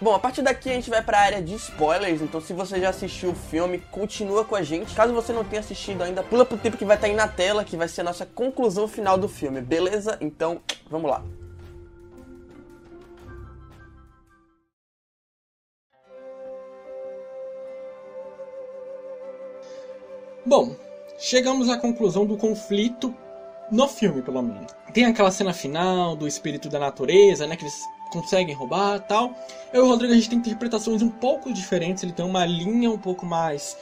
Bom, 0.02 0.16
a 0.16 0.18
partir 0.18 0.42
daqui 0.42 0.68
a 0.68 0.72
gente 0.72 0.90
vai 0.90 1.00
para 1.00 1.16
a 1.16 1.20
área 1.20 1.40
de 1.40 1.54
spoilers, 1.54 2.20
então 2.20 2.40
se 2.40 2.52
você 2.52 2.80
já 2.80 2.88
assistiu 2.88 3.30
o 3.30 3.34
filme, 3.36 3.78
continua 3.92 4.44
com 4.44 4.56
a 4.56 4.62
gente. 4.62 4.92
Caso 4.96 5.14
você 5.14 5.32
não 5.32 5.44
tenha 5.44 5.60
assistido 5.60 6.02
ainda, 6.02 6.24
pula 6.24 6.44
pro 6.44 6.58
tempo 6.58 6.76
que 6.76 6.84
vai 6.84 6.96
estar 6.96 7.06
tá 7.06 7.12
aí 7.12 7.16
na 7.16 7.28
tela, 7.28 7.64
que 7.64 7.76
vai 7.76 7.86
ser 7.86 8.00
a 8.00 8.04
nossa 8.04 8.26
conclusão 8.26 8.88
final 8.88 9.16
do 9.16 9.28
filme, 9.28 9.60
beleza? 9.60 10.18
Então, 10.20 10.60
vamos 10.90 11.08
lá. 11.08 11.22
Bom, 20.44 20.74
chegamos 21.16 21.68
à 21.68 21.78
conclusão 21.78 22.26
do 22.26 22.36
conflito 22.36 23.14
no 23.70 23.86
filme, 23.86 24.20
pelo 24.20 24.42
menos. 24.42 24.72
Tem 24.92 25.04
aquela 25.04 25.30
cena 25.30 25.54
final 25.54 26.16
do 26.16 26.26
espírito 26.26 26.68
da 26.68 26.80
natureza, 26.80 27.46
né? 27.46 27.54
Que 27.54 27.62
eles 27.62 27.80
conseguem 28.12 28.54
roubar 28.54 29.00
tal. 29.00 29.32
Eu 29.72 29.84
e 29.84 29.86
o 29.86 29.88
Rodrigo, 29.88 30.12
a 30.12 30.16
gente 30.16 30.28
tem 30.28 30.38
interpretações 30.38 31.02
um 31.02 31.08
pouco 31.08 31.52
diferentes. 31.52 32.02
Ele 32.02 32.12
tem 32.12 32.24
uma 32.24 32.44
linha 32.44 32.90
um 32.90 32.98
pouco 32.98 33.24
mais 33.24 33.76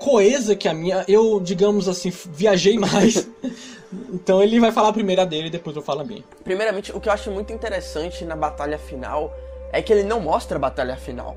coesa 0.00 0.56
que 0.56 0.66
a 0.66 0.74
minha. 0.74 1.04
Eu, 1.06 1.38
digamos 1.38 1.88
assim, 1.88 2.10
viajei 2.10 2.78
mais. 2.78 3.28
então 4.12 4.42
ele 4.42 4.58
vai 4.58 4.72
falar 4.72 4.88
a 4.88 5.24
dele 5.24 5.48
e 5.48 5.50
depois 5.50 5.76
eu 5.76 5.82
falo 5.82 6.00
a 6.00 6.04
minha. 6.04 6.24
Primeiramente, 6.42 6.90
o 6.92 7.00
que 7.00 7.08
eu 7.08 7.12
acho 7.12 7.30
muito 7.30 7.52
interessante 7.52 8.24
na 8.24 8.34
batalha 8.34 8.78
final 8.78 9.32
é 9.72 9.82
que 9.82 9.92
ele 9.92 10.02
não 10.02 10.20
mostra 10.20 10.56
a 10.56 10.60
batalha 10.60 10.96
final. 10.96 11.36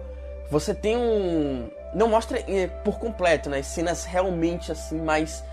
Você 0.50 0.74
tem 0.74 0.96
um. 0.98 1.70
Não 1.94 2.08
mostra 2.08 2.40
eh, 2.40 2.68
por 2.84 2.98
completo, 2.98 3.50
né? 3.50 3.62
Cenas 3.62 4.06
realmente 4.06 4.72
assim 4.72 5.00
mais 5.00 5.44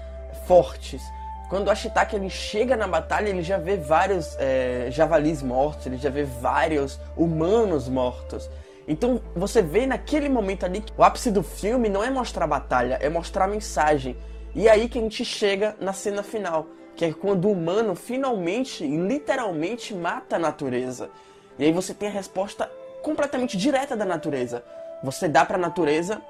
fortes. 0.46 1.02
Quando 1.50 1.66
o 1.66 1.70
Ashitaka 1.72 2.14
ele 2.14 2.30
chega 2.30 2.76
na 2.76 2.86
batalha, 2.86 3.28
ele 3.28 3.42
já 3.42 3.58
vê 3.58 3.76
vários 3.76 4.36
é, 4.38 4.86
javalis 4.92 5.42
mortos, 5.42 5.84
ele 5.84 5.96
já 5.96 6.08
vê 6.08 6.22
vários 6.22 7.00
humanos 7.16 7.88
mortos. 7.88 8.48
Então 8.86 9.20
você 9.34 9.60
vê 9.60 9.84
naquele 9.84 10.28
momento 10.28 10.64
ali 10.64 10.80
que 10.80 10.92
o 10.96 11.02
ápice 11.02 11.28
do 11.28 11.42
filme 11.42 11.88
não 11.88 12.04
é 12.04 12.10
mostrar 12.10 12.44
a 12.44 12.46
batalha, 12.48 12.98
é 13.02 13.08
mostrar 13.08 13.46
a 13.46 13.48
mensagem. 13.48 14.16
E 14.54 14.68
é 14.68 14.70
aí 14.70 14.88
que 14.88 14.96
a 14.96 15.02
gente 15.02 15.24
chega 15.24 15.74
na 15.80 15.92
cena 15.92 16.22
final, 16.22 16.68
que 16.94 17.04
é 17.04 17.12
quando 17.12 17.46
o 17.46 17.52
humano 17.52 17.96
finalmente, 17.96 18.86
literalmente, 18.86 19.92
mata 19.92 20.36
a 20.36 20.38
natureza. 20.38 21.10
E 21.58 21.64
aí 21.64 21.72
você 21.72 21.92
tem 21.92 22.08
a 22.08 22.12
resposta 22.12 22.70
completamente 23.02 23.56
direta 23.56 23.96
da 23.96 24.04
natureza. 24.04 24.62
Você 25.02 25.26
dá 25.26 25.44
para 25.44 25.56
a 25.56 25.60
natureza, 25.60 26.22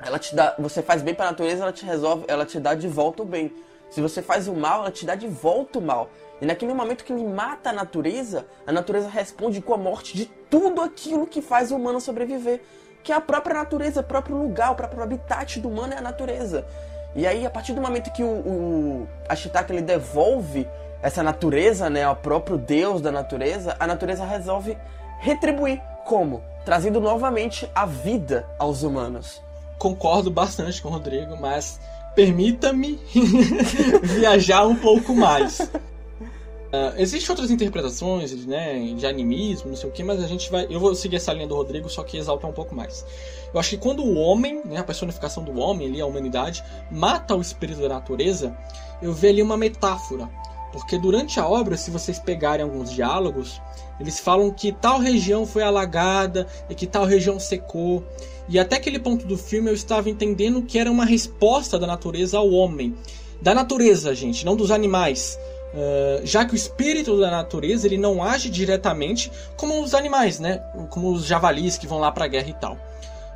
ela 0.00 0.20
te 0.20 0.36
dá, 0.36 0.54
você 0.56 0.82
faz 0.82 1.02
bem 1.02 1.14
para 1.14 1.26
a 1.26 1.30
natureza, 1.32 1.64
ela 1.64 1.72
te 1.72 1.84
resolve, 1.84 2.26
ela 2.28 2.46
te 2.46 2.60
dá 2.60 2.76
de 2.76 2.86
volta 2.86 3.24
o 3.24 3.26
bem. 3.26 3.52
Se 3.92 4.00
você 4.00 4.22
faz 4.22 4.48
o 4.48 4.54
mal, 4.54 4.80
ela 4.80 4.90
te 4.90 5.04
dá 5.04 5.14
de 5.14 5.28
volta 5.28 5.78
o 5.78 5.82
mal. 5.82 6.08
E 6.40 6.46
naquele 6.46 6.72
momento 6.72 7.04
que 7.04 7.12
ele 7.12 7.26
mata 7.26 7.68
a 7.68 7.72
natureza, 7.74 8.46
a 8.66 8.72
natureza 8.72 9.06
responde 9.06 9.60
com 9.60 9.74
a 9.74 9.76
morte 9.76 10.16
de 10.16 10.24
tudo 10.24 10.80
aquilo 10.80 11.26
que 11.26 11.42
faz 11.42 11.70
o 11.70 11.76
humano 11.76 12.00
sobreviver. 12.00 12.62
Que 13.02 13.12
é 13.12 13.14
a 13.14 13.20
própria 13.20 13.54
natureza, 13.54 14.00
o 14.00 14.04
próprio 14.04 14.34
lugar, 14.34 14.72
o 14.72 14.76
próprio 14.76 15.02
habitat 15.02 15.60
do 15.60 15.68
humano 15.68 15.92
é 15.92 15.98
a 15.98 16.00
natureza. 16.00 16.66
E 17.14 17.26
aí, 17.26 17.44
a 17.44 17.50
partir 17.50 17.74
do 17.74 17.82
momento 17.82 18.10
que 18.12 18.22
o, 18.22 18.26
o 18.26 19.08
Ashitaka 19.28 19.70
ele 19.74 19.82
devolve 19.82 20.66
essa 21.02 21.22
natureza, 21.22 21.90
né, 21.90 22.02
ao 22.02 22.16
próprio 22.16 22.56
Deus 22.56 23.02
da 23.02 23.12
natureza, 23.12 23.76
a 23.78 23.86
natureza 23.86 24.24
resolve 24.24 24.78
retribuir. 25.20 25.82
Como? 26.06 26.42
Trazendo 26.64 26.98
novamente 26.98 27.70
a 27.74 27.84
vida 27.84 28.48
aos 28.58 28.82
humanos. 28.82 29.42
Concordo 29.76 30.30
bastante 30.30 30.80
com 30.80 30.88
o 30.88 30.92
Rodrigo, 30.92 31.36
mas 31.36 31.78
permita-me 32.14 32.98
viajar 34.02 34.66
um 34.66 34.76
pouco 34.76 35.14
mais. 35.14 35.60
Uh, 35.60 36.96
Existem 36.96 37.30
outras 37.30 37.50
interpretações 37.50 38.46
né, 38.46 38.80
de 38.96 39.06
animismo, 39.06 39.68
não 39.68 39.76
sei 39.76 39.90
o 39.90 39.92
que, 39.92 40.02
mas 40.02 40.22
a 40.22 40.26
gente 40.26 40.50
vai. 40.50 40.66
Eu 40.70 40.80
vou 40.80 40.94
seguir 40.94 41.16
essa 41.16 41.32
linha 41.32 41.46
do 41.46 41.54
Rodrigo, 41.54 41.88
só 41.90 42.02
que 42.02 42.16
exaltar 42.16 42.50
um 42.50 42.54
pouco 42.54 42.74
mais. 42.74 43.04
Eu 43.52 43.60
acho 43.60 43.70
que 43.70 43.76
quando 43.76 44.02
o 44.02 44.14
homem, 44.14 44.62
né, 44.64 44.78
a 44.78 44.84
personificação 44.84 45.44
do 45.44 45.58
homem, 45.58 45.88
ali, 45.88 46.00
a 46.00 46.06
humanidade, 46.06 46.64
mata 46.90 47.36
o 47.36 47.42
espírito 47.42 47.82
da 47.82 47.88
natureza, 47.90 48.56
eu 49.02 49.12
vejo 49.12 49.34
ali 49.34 49.42
uma 49.42 49.56
metáfora. 49.58 50.30
Porque 50.72 50.98
durante 50.98 51.38
a 51.38 51.46
obra, 51.46 51.76
se 51.76 51.90
vocês 51.90 52.18
pegarem 52.18 52.64
alguns 52.64 52.90
diálogos, 52.90 53.60
eles 54.00 54.18
falam 54.18 54.50
que 54.50 54.72
tal 54.72 54.98
região 54.98 55.46
foi 55.46 55.62
alagada 55.62 56.46
e 56.68 56.74
que 56.74 56.86
tal 56.86 57.04
região 57.04 57.38
secou. 57.38 58.02
E 58.48 58.58
até 58.58 58.76
aquele 58.76 58.98
ponto 58.98 59.26
do 59.26 59.36
filme 59.36 59.70
eu 59.70 59.74
estava 59.74 60.08
entendendo 60.08 60.62
que 60.62 60.78
era 60.78 60.90
uma 60.90 61.04
resposta 61.04 61.78
da 61.78 61.86
natureza 61.86 62.38
ao 62.38 62.50
homem. 62.50 62.96
Da 63.40 63.54
natureza, 63.54 64.14
gente, 64.14 64.44
não 64.44 64.56
dos 64.56 64.70
animais. 64.70 65.38
Uh, 65.74 66.26
já 66.26 66.44
que 66.44 66.52
o 66.52 66.56
espírito 66.56 67.18
da 67.18 67.30
natureza 67.30 67.86
ele 67.86 67.96
não 67.96 68.22
age 68.22 68.50
diretamente 68.50 69.32
como 69.56 69.82
os 69.82 69.94
animais, 69.94 70.38
né? 70.38 70.58
Como 70.90 71.10
os 71.10 71.24
javalis 71.24 71.78
que 71.78 71.86
vão 71.86 71.98
lá 71.98 72.12
para 72.12 72.26
a 72.26 72.28
guerra 72.28 72.48
e 72.48 72.54
tal. 72.54 72.74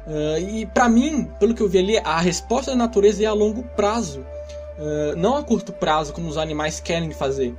Uh, 0.06 0.38
e 0.38 0.66
para 0.66 0.88
mim, 0.88 1.30
pelo 1.40 1.54
que 1.54 1.62
eu 1.62 1.68
vi 1.68 1.78
ali, 1.78 1.98
a 1.98 2.20
resposta 2.20 2.72
da 2.72 2.76
natureza 2.76 3.22
é 3.22 3.26
a 3.26 3.32
longo 3.32 3.62
prazo, 3.74 4.24
uh, 4.78 5.16
não 5.16 5.36
a 5.36 5.42
curto 5.42 5.72
prazo, 5.72 6.12
como 6.12 6.28
os 6.28 6.36
animais 6.36 6.80
querem 6.80 7.10
fazer. 7.12 7.54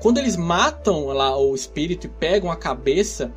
Quando 0.00 0.18
eles 0.18 0.36
matam 0.36 1.06
lá 1.06 1.36
o 1.36 1.54
espírito 1.54 2.06
e 2.06 2.10
pegam 2.10 2.50
a 2.50 2.56
cabeça, 2.56 3.32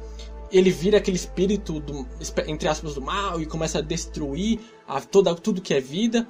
ele 0.51 0.69
vira 0.69 0.97
aquele 0.97 1.17
espírito 1.17 1.79
do, 1.79 2.05
entre 2.47 2.67
aspas 2.67 2.95
do 2.95 3.01
mal 3.01 3.41
e 3.41 3.45
começa 3.45 3.79
a 3.79 3.81
destruir 3.81 4.59
a, 4.87 4.99
toda, 4.99 5.33
tudo 5.33 5.61
que 5.61 5.73
é 5.73 5.79
vida. 5.79 6.27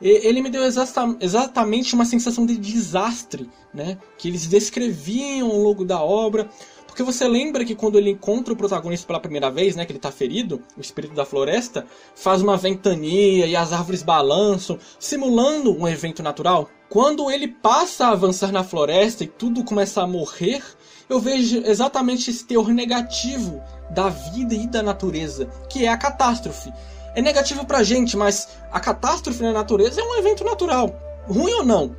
E, 0.00 0.08
ele 0.26 0.40
me 0.40 0.48
deu 0.48 0.62
exata, 0.64 1.16
exatamente 1.20 1.94
uma 1.94 2.04
sensação 2.04 2.46
de 2.46 2.56
desastre, 2.56 3.50
né? 3.74 3.98
Que 4.16 4.28
eles 4.28 4.46
descreviam 4.46 5.50
ao 5.50 5.58
longo 5.58 5.84
da 5.84 6.00
obra. 6.00 6.48
Porque 6.96 7.12
você 7.12 7.28
lembra 7.28 7.62
que 7.62 7.74
quando 7.74 7.98
ele 7.98 8.08
encontra 8.08 8.54
o 8.54 8.56
protagonista 8.56 9.06
pela 9.06 9.20
primeira 9.20 9.50
vez, 9.50 9.76
né, 9.76 9.84
que 9.84 9.92
ele 9.92 9.98
está 9.98 10.10
ferido, 10.10 10.62
o 10.78 10.80
espírito 10.80 11.14
da 11.14 11.26
floresta, 11.26 11.86
faz 12.14 12.40
uma 12.40 12.56
ventania 12.56 13.44
e 13.44 13.54
as 13.54 13.70
árvores 13.70 14.02
balançam, 14.02 14.78
simulando 14.98 15.78
um 15.78 15.86
evento 15.86 16.22
natural? 16.22 16.70
Quando 16.88 17.30
ele 17.30 17.48
passa 17.48 18.06
a 18.06 18.12
avançar 18.12 18.50
na 18.50 18.64
floresta 18.64 19.24
e 19.24 19.26
tudo 19.26 19.62
começa 19.62 20.00
a 20.00 20.06
morrer, 20.06 20.62
eu 21.06 21.20
vejo 21.20 21.58
exatamente 21.66 22.30
esse 22.30 22.46
teor 22.46 22.68
negativo 22.70 23.62
da 23.90 24.08
vida 24.08 24.54
e 24.54 24.66
da 24.66 24.82
natureza, 24.82 25.50
que 25.68 25.84
é 25.84 25.88
a 25.88 25.98
catástrofe. 25.98 26.72
É 27.14 27.20
negativo 27.20 27.66
pra 27.66 27.82
gente, 27.82 28.16
mas 28.16 28.48
a 28.72 28.80
catástrofe 28.80 29.42
na 29.42 29.52
natureza 29.52 30.00
é 30.00 30.04
um 30.04 30.16
evento 30.16 30.42
natural. 30.44 30.98
Ruim 31.28 31.52
ou 31.52 31.62
não, 31.62 31.94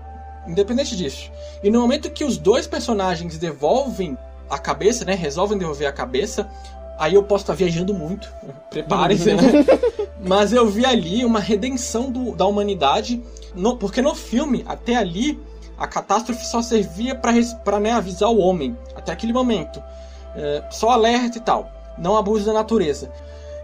independente 0.47 0.95
disso. 0.95 1.31
E 1.61 1.69
no 1.69 1.81
momento 1.81 2.09
que 2.09 2.23
os 2.23 2.35
dois 2.35 2.65
personagens 2.65 3.37
devolvem 3.37 4.17
a 4.49 4.57
cabeça, 4.57 5.05
né, 5.05 5.13
resolvem 5.13 5.57
devolver 5.57 5.87
a 5.87 5.91
cabeça, 5.91 6.49
aí 6.97 7.13
eu 7.13 7.23
posso 7.23 7.43
estar 7.43 7.53
viajando 7.53 7.93
muito, 7.93 8.31
preparem-se, 8.69 9.33
né? 9.33 9.43
Mas 10.19 10.51
eu 10.51 10.67
vi 10.67 10.85
ali 10.85 11.23
uma 11.23 11.39
redenção 11.39 12.11
do, 12.11 12.35
da 12.35 12.45
humanidade, 12.45 13.21
no, 13.53 13.77
porque 13.77 14.01
no 14.01 14.15
filme, 14.15 14.63
até 14.67 14.95
ali, 14.95 15.39
a 15.77 15.87
catástrofe 15.87 16.45
só 16.45 16.61
servia 16.61 17.15
para 17.15 17.79
né, 17.79 17.91
avisar 17.91 18.29
o 18.29 18.39
homem, 18.39 18.75
até 18.95 19.11
aquele 19.11 19.33
momento. 19.33 19.81
É, 20.35 20.63
só 20.71 20.89
alerta 20.89 21.37
e 21.37 21.41
tal, 21.41 21.71
não 21.97 22.17
abuso 22.17 22.45
da 22.45 22.53
natureza. 22.53 23.11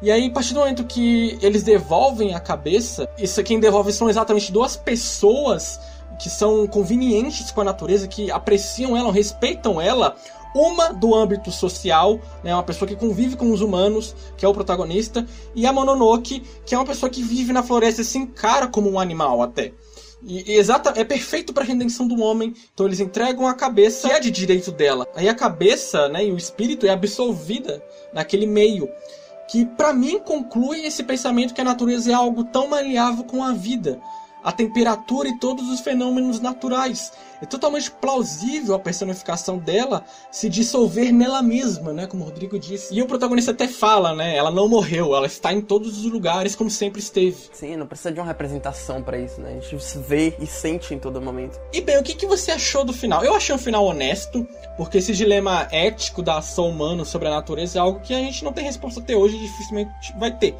E 0.02 0.12
aí, 0.12 0.28
a 0.28 0.32
partir 0.32 0.54
do 0.54 0.60
momento 0.60 0.84
que 0.84 1.38
eles 1.42 1.64
devolvem 1.64 2.36
a 2.36 2.40
cabeça, 2.40 3.08
isso 3.18 3.42
quem 3.42 3.60
devolve 3.60 3.94
são 3.94 4.10
exatamente 4.10 4.52
duas 4.52 4.76
pessoas 4.76 5.80
que 6.20 6.30
são 6.30 6.68
convenientes 6.68 7.52
com 7.52 7.62
a 7.62 7.64
natureza, 7.64 8.08
que 8.08 8.30
apreciam 8.30 8.98
ela, 8.98 9.12
respeitam 9.12 9.80
ela. 9.80 10.16
Uma 10.54 10.94
do 10.94 11.16
âmbito 11.16 11.52
social, 11.52 12.20
né, 12.44 12.54
uma 12.54 12.64
pessoa 12.64 12.88
que 12.88 12.96
convive 12.96 13.36
com 13.36 13.52
os 13.52 13.62
humanos, 13.62 14.16
que 14.38 14.46
é 14.46 14.48
o 14.48 14.54
protagonista, 14.54 15.26
e 15.56 15.66
a 15.66 15.74
Mononoke, 15.74 16.44
que 16.66 16.76
é 16.76 16.78
uma 16.78 16.86
pessoa 16.86 17.10
que 17.10 17.24
vive 17.24 17.52
na 17.52 17.64
floresta 17.64 18.02
e 18.02 18.06
se 18.06 18.18
encara 18.18 18.68
como 18.68 18.90
um 18.90 19.00
animal 19.00 19.42
até. 19.42 19.74
E, 20.26 20.54
exata, 20.54 20.94
é 20.96 21.04
perfeito 21.04 21.54
para 21.54 21.64
a 21.64 21.68
redenção 21.68 22.08
do 22.08 22.22
homem. 22.22 22.54
Então 22.74 22.86
eles 22.86 23.00
entregam 23.00 23.48
a 23.48 23.54
cabeça, 23.54 24.08
que 24.08 24.14
é 24.14 24.20
de 24.20 24.32
direito 24.32 24.72
dela. 24.72 25.08
Aí 25.16 25.28
a 25.28 25.36
cabeça, 25.36 26.08
né, 26.08 26.26
e 26.26 26.32
o 26.32 26.38
espírito 26.38 26.86
é 26.86 26.90
absolvida 26.90 27.84
naquele 28.14 28.46
meio. 28.46 28.90
Que 29.50 29.66
para 29.66 29.94
mim 29.94 30.20
conclui 30.20 30.86
esse 30.86 31.04
pensamento 31.04 31.54
que 31.54 31.62
a 31.62 31.66
natureza 31.66 32.12
é 32.12 32.14
algo 32.14 32.46
tão 32.46 32.68
maleável 32.68 33.26
com 33.26 33.44
a 33.44 33.52
vida 33.52 34.00
a 34.44 34.52
temperatura 34.52 35.30
e 35.30 35.38
todos 35.38 35.70
os 35.70 35.80
fenômenos 35.80 36.40
naturais. 36.40 37.12
É 37.42 37.46
totalmente 37.46 37.92
plausível 37.92 38.76
a 38.76 38.80
personificação 38.80 39.58
dela 39.58 40.06
se 40.32 40.50
dissolver 40.50 41.12
nela 41.12 41.42
mesma, 41.42 41.92
né, 41.92 42.08
como 42.08 42.24
o 42.24 42.26
Rodrigo 42.26 42.58
disse. 42.58 42.94
E 42.94 43.02
o 43.02 43.06
protagonista 43.06 43.52
até 43.52 43.68
fala, 43.68 44.16
né, 44.16 44.36
ela 44.36 44.50
não 44.50 44.70
morreu, 44.70 45.16
ela 45.16 45.28
está 45.28 45.52
em 45.52 45.60
todos 45.60 45.98
os 45.98 46.12
lugares 46.12 46.56
como 46.56 46.70
sempre 46.70 47.02
esteve. 47.02 47.36
Sim, 47.52 47.76
não 47.76 47.86
precisa 47.86 48.12
de 48.12 48.20
uma 48.20 48.26
representação 48.26 49.04
para 49.04 49.18
isso, 49.18 49.42
né? 49.42 49.58
A 49.58 49.60
gente 49.60 49.84
se 49.84 49.98
vê 49.98 50.36
e 50.40 50.48
sente 50.48 50.94
em 50.94 51.00
todo 51.00 51.22
momento. 51.22 51.60
E 51.74 51.82
bem, 51.82 51.98
o 51.98 52.04
que, 52.04 52.16
que 52.16 52.26
você 52.26 52.52
achou 52.52 52.86
do 52.86 52.94
final? 52.94 53.24
Eu 53.24 53.36
achei 53.36 53.54
um 53.54 53.58
final 53.60 53.86
honesto, 53.86 54.48
porque 54.78 55.00
esse 55.00 55.14
dilema 55.14 55.68
ético 55.72 56.22
da 56.22 56.38
ação 56.38 56.70
humana 56.70 57.04
sobre 57.04 57.28
a 57.28 57.32
natureza 57.32 57.78
é 57.78 57.82
algo 57.82 58.00
que 58.00 58.14
a 58.14 58.20
gente 58.20 58.44
não 58.44 58.54
tem 58.54 58.64
resposta 58.64 59.00
até 59.00 59.16
hoje 59.16 59.36
e 59.36 59.40
dificilmente 59.40 60.14
vai 60.18 60.32
ter. 60.32 60.56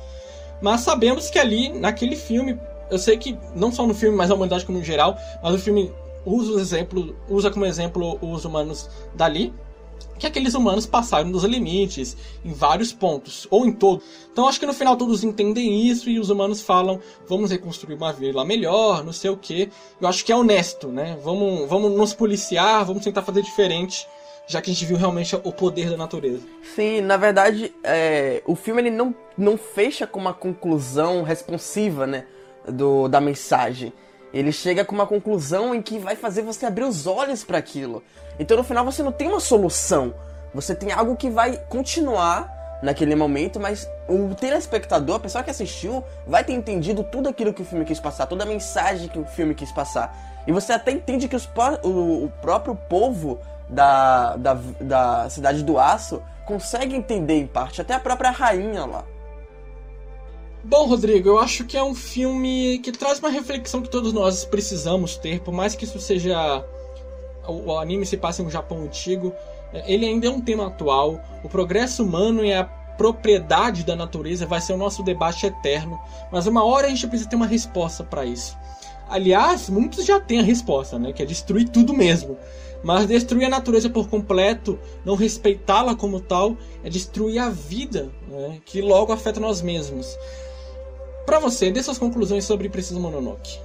Mas 0.62 0.82
sabemos 0.82 1.30
que 1.30 1.40
ali, 1.40 1.70
naquele 1.70 2.16
filme, 2.16 2.58
eu 2.90 3.00
sei 3.00 3.18
que 3.18 3.38
não 3.56 3.72
só 3.72 3.86
no 3.86 3.94
filme, 3.94 4.16
mas 4.16 4.32
a 4.32 4.36
humanidade 4.36 4.66
como 4.66 4.78
no 4.78 4.84
geral, 4.84 5.18
mas 5.42 5.54
o 5.56 5.60
filme 5.60 5.92
usa 6.26 6.54
o 6.54 6.60
exemplo, 6.60 7.16
usa 7.30 7.52
como 7.52 7.66
exemplo 7.66 8.18
os 8.22 8.46
humanos 8.46 8.90
dali, 9.14 9.54
que 10.18 10.28
aqueles 10.28 10.54
humanos 10.54 10.86
passaram 10.86 11.32
dos 11.32 11.44
limites 11.44 12.16
em 12.46 12.54
vários 12.54 12.94
pontos, 12.94 13.48
ou 13.50 13.66
em 13.66 13.72
todo. 13.72 14.02
Então 14.32 14.48
acho 14.48 14.60
que 14.60 14.66
no 14.66 14.74
final 14.74 14.96
todos 14.96 15.24
entendem 15.24 15.86
isso 15.88 16.10
e 16.10 16.20
os 16.20 16.30
humanos 16.30 16.62
falam, 16.62 17.00
vamos 17.28 17.52
reconstruir 17.52 17.96
uma 17.96 18.14
vila 18.14 18.46
melhor, 18.46 19.04
não 19.04 19.14
sei 19.14 19.30
o 19.32 19.38
que. 19.38 19.70
Eu 20.00 20.08
acho 20.08 20.24
que 20.24 20.32
é 20.32 20.36
honesto, 20.36 20.88
né? 20.88 21.18
Vamos, 21.24 21.68
vamos 21.68 21.92
nos 21.92 22.14
policiar, 22.14 22.86
vamos 22.86 23.04
tentar 23.04 23.22
fazer 23.22 23.42
diferente, 23.42 24.08
já 24.48 24.62
que 24.62 24.70
a 24.70 24.74
gente 24.74 24.86
viu 24.86 24.98
realmente 24.98 25.36
o 25.36 25.52
poder 25.52 25.90
da 25.90 25.98
natureza. 25.98 26.44
Sim, 26.76 27.02
na 27.02 27.18
verdade, 27.18 27.74
é, 27.84 28.42
o 28.46 28.56
filme 28.56 28.82
ele 28.82 28.92
não, 28.92 29.14
não 29.38 29.58
fecha 29.58 30.06
com 30.06 30.20
uma 30.20 30.34
conclusão 30.34 31.24
responsiva, 31.24 32.06
né? 32.06 32.26
Do, 32.68 33.08
da 33.08 33.20
mensagem. 33.20 33.94
Ele 34.34 34.52
chega 34.52 34.84
com 34.84 34.96
uma 34.96 35.06
conclusão 35.06 35.76
em 35.76 35.82
que 35.82 36.00
vai 36.00 36.16
fazer 36.16 36.42
você 36.42 36.66
abrir 36.66 36.84
os 36.84 37.06
olhos 37.06 37.44
para 37.44 37.58
aquilo. 37.58 38.04
Então 38.40 38.58
no 38.58 38.64
final 38.64 38.84
você 38.84 39.04
não 39.04 39.12
tem 39.12 39.28
uma 39.28 39.40
solução. 39.40 40.14
Você 40.54 40.74
tem 40.74 40.92
algo 40.92 41.16
que 41.16 41.30
vai 41.30 41.58
continuar 41.70 42.52
naquele 42.82 43.16
momento, 43.16 43.60
mas 43.60 43.90
o 44.10 44.36
telespectador, 44.36 45.16
a 45.16 45.20
pessoa 45.20 45.44
que 45.44 45.50
assistiu, 45.50 46.04
vai 46.28 46.44
ter 46.44 46.54
entendido 46.54 47.04
tudo 47.04 47.30
aquilo 47.30 47.54
que 47.54 47.62
o 47.62 47.66
filme 47.66 47.86
quis 47.86 48.00
passar, 48.00 48.26
toda 48.26 48.44
a 48.44 48.48
mensagem 48.48 49.08
que 49.08 49.18
o 49.18 49.26
filme 49.26 49.56
quis 49.56 49.72
passar. 49.72 50.16
E 50.46 50.52
você 50.52 50.74
até 50.74 50.92
entende 50.92 51.28
que 51.28 51.36
os, 51.36 51.50
o, 51.82 52.26
o 52.26 52.32
próprio 52.42 52.76
povo 52.76 53.40
da, 53.70 54.36
da, 54.36 54.58
da 54.82 55.30
Cidade 55.30 55.64
do 55.64 55.80
Aço 55.80 56.22
consegue 56.46 56.96
entender 56.96 57.36
em 57.36 57.48
parte, 57.48 57.82
até 57.82 57.94
a 57.94 58.00
própria 58.00 58.32
rainha 58.32 58.86
lá. 58.86 59.06
Bom, 60.66 60.88
Rodrigo, 60.88 61.28
eu 61.28 61.40
acho 61.40 61.66
que 61.66 61.76
é 61.76 61.84
um 61.84 61.94
filme 61.94 62.80
que 62.80 62.92
traz 62.94 63.20
uma 63.20 63.30
reflexão 63.30 63.82
que 63.82 63.90
todos 63.90 64.14
nós 64.14 64.46
precisamos 64.46 65.18
ter, 65.18 65.42
por 65.42 65.54
mais 65.54 65.76
que 65.76 65.84
isso 65.84 66.00
seja. 66.00 66.66
O 67.46 67.78
anime 67.78 68.06
se 68.06 68.16
passe 68.16 68.42
um 68.42 68.50
Japão 68.50 68.84
antigo, 68.84 69.34
ele 69.86 70.06
ainda 70.06 70.28
é 70.28 70.30
um 70.30 70.40
tema 70.40 70.68
atual. 70.68 71.20
O 71.44 71.50
progresso 71.50 72.02
humano 72.04 72.46
e 72.46 72.54
a 72.54 72.64
propriedade 72.64 73.84
da 73.84 73.94
natureza 73.94 74.46
vai 74.46 74.62
ser 74.62 74.72
o 74.72 74.78
nosso 74.78 75.04
debate 75.04 75.46
eterno, 75.46 76.00
mas 76.32 76.48
uma 76.48 76.64
hora 76.64 76.88
a 76.88 76.90
gente 76.90 77.08
precisa 77.08 77.30
ter 77.30 77.36
uma 77.36 77.48
resposta 77.48 78.02
para 78.02 78.24
isso. 78.26 78.58
Aliás, 79.10 79.70
muitos 79.70 80.06
já 80.06 80.18
têm 80.18 80.40
a 80.40 80.44
resposta, 80.44 80.98
né? 80.98 81.12
Que 81.12 81.24
é 81.24 81.26
destruir 81.26 81.68
tudo 81.68 81.94
mesmo. 81.94 82.38
Mas 82.82 83.08
destruir 83.08 83.46
a 83.46 83.50
natureza 83.50 83.90
por 83.90 84.08
completo, 84.08 84.80
não 85.04 85.16
respeitá-la 85.16 85.96
como 85.96 86.22
tal, 86.22 86.56
é 86.84 86.90
destruir 86.90 87.40
a 87.40 87.50
vida, 87.50 88.10
né? 88.30 88.60
que 88.66 88.82
logo 88.82 89.12
afeta 89.12 89.40
nós 89.40 89.62
mesmos. 89.62 90.18
Para 91.26 91.40
você, 91.40 91.72
dê 91.72 91.82
suas 91.82 91.98
conclusões 91.98 92.44
sobre 92.44 92.68
Preciso 92.68 93.00
Mononoke. 93.00 93.60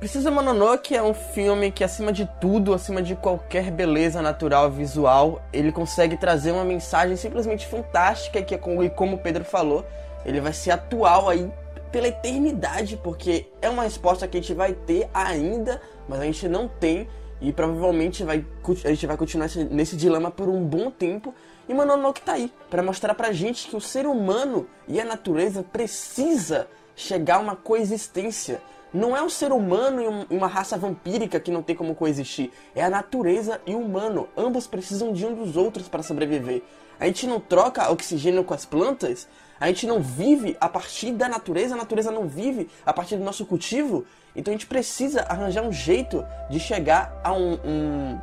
Preciso 0.00 0.32
Mononoke 0.32 0.96
é 0.96 1.02
um 1.02 1.14
filme 1.14 1.70
que, 1.70 1.84
acima 1.84 2.12
de 2.12 2.28
tudo, 2.40 2.74
acima 2.74 3.00
de 3.00 3.14
qualquer 3.14 3.70
beleza 3.70 4.20
natural 4.20 4.68
visual, 4.68 5.40
ele 5.52 5.70
consegue 5.70 6.16
trazer 6.16 6.50
uma 6.50 6.64
mensagem 6.64 7.16
simplesmente 7.16 7.66
fantástica 7.66 8.42
que, 8.42 8.54
e 8.54 8.90
como 8.90 9.16
o 9.16 9.18
Pedro 9.18 9.44
falou, 9.44 9.86
ele 10.26 10.40
vai 10.40 10.52
ser 10.52 10.72
atual 10.72 11.28
aí 11.28 11.50
pela 11.92 12.08
eternidade, 12.08 12.98
porque 13.02 13.46
é 13.62 13.70
uma 13.70 13.84
resposta 13.84 14.26
que 14.26 14.36
a 14.36 14.40
gente 14.40 14.52
vai 14.52 14.72
ter 14.72 15.08
ainda, 15.14 15.80
mas 16.08 16.20
a 16.20 16.24
gente 16.24 16.48
não 16.48 16.66
tem 16.66 17.06
e 17.40 17.52
provavelmente 17.52 18.24
vai, 18.24 18.44
a 18.84 18.88
gente 18.88 19.06
vai 19.06 19.16
continuar 19.16 19.48
nesse 19.70 19.96
dilema 19.96 20.32
por 20.32 20.48
um 20.48 20.64
bom 20.64 20.90
tempo. 20.90 21.32
E 21.68 21.72
Mononoke 21.72 22.20
tá 22.20 22.32
aí 22.32 22.52
para 22.68 22.82
mostrar 22.82 23.14
pra 23.14 23.32
gente 23.32 23.68
que 23.68 23.76
o 23.76 23.80
ser 23.80 24.04
humano 24.06 24.66
e 24.88 25.00
a 25.00 25.04
natureza 25.04 25.62
precisa 25.62 26.66
chegar 26.94 27.36
a 27.36 27.40
uma 27.40 27.56
coexistência. 27.56 28.60
Não 28.92 29.16
é 29.16 29.22
um 29.22 29.28
ser 29.28 29.50
humano 29.52 30.26
e 30.30 30.36
uma 30.36 30.46
raça 30.46 30.78
vampírica 30.78 31.40
que 31.40 31.50
não 31.50 31.62
tem 31.62 31.74
como 31.74 31.94
coexistir. 31.94 32.52
É 32.74 32.84
a 32.84 32.90
natureza 32.90 33.60
e 33.66 33.74
o 33.74 33.80
humano. 33.80 34.28
Ambos 34.36 34.66
precisam 34.66 35.12
de 35.12 35.26
um 35.26 35.34
dos 35.34 35.56
outros 35.56 35.88
para 35.88 36.02
sobreviver. 36.02 36.62
A 37.00 37.06
gente 37.06 37.26
não 37.26 37.40
troca 37.40 37.90
oxigênio 37.90 38.44
com 38.44 38.54
as 38.54 38.64
plantas. 38.64 39.26
A 39.58 39.66
gente 39.66 39.86
não 39.86 40.00
vive 40.00 40.56
a 40.60 40.68
partir 40.68 41.10
da 41.10 41.28
natureza. 41.28 41.74
A 41.74 41.78
natureza 41.78 42.12
não 42.12 42.28
vive 42.28 42.70
a 42.86 42.92
partir 42.92 43.16
do 43.16 43.24
nosso 43.24 43.44
cultivo. 43.44 44.06
Então 44.36 44.52
a 44.52 44.56
gente 44.56 44.66
precisa 44.66 45.22
arranjar 45.22 45.62
um 45.62 45.72
jeito 45.72 46.24
de 46.48 46.60
chegar 46.60 47.20
a 47.24 47.32
um, 47.32 47.54
um 47.64 48.20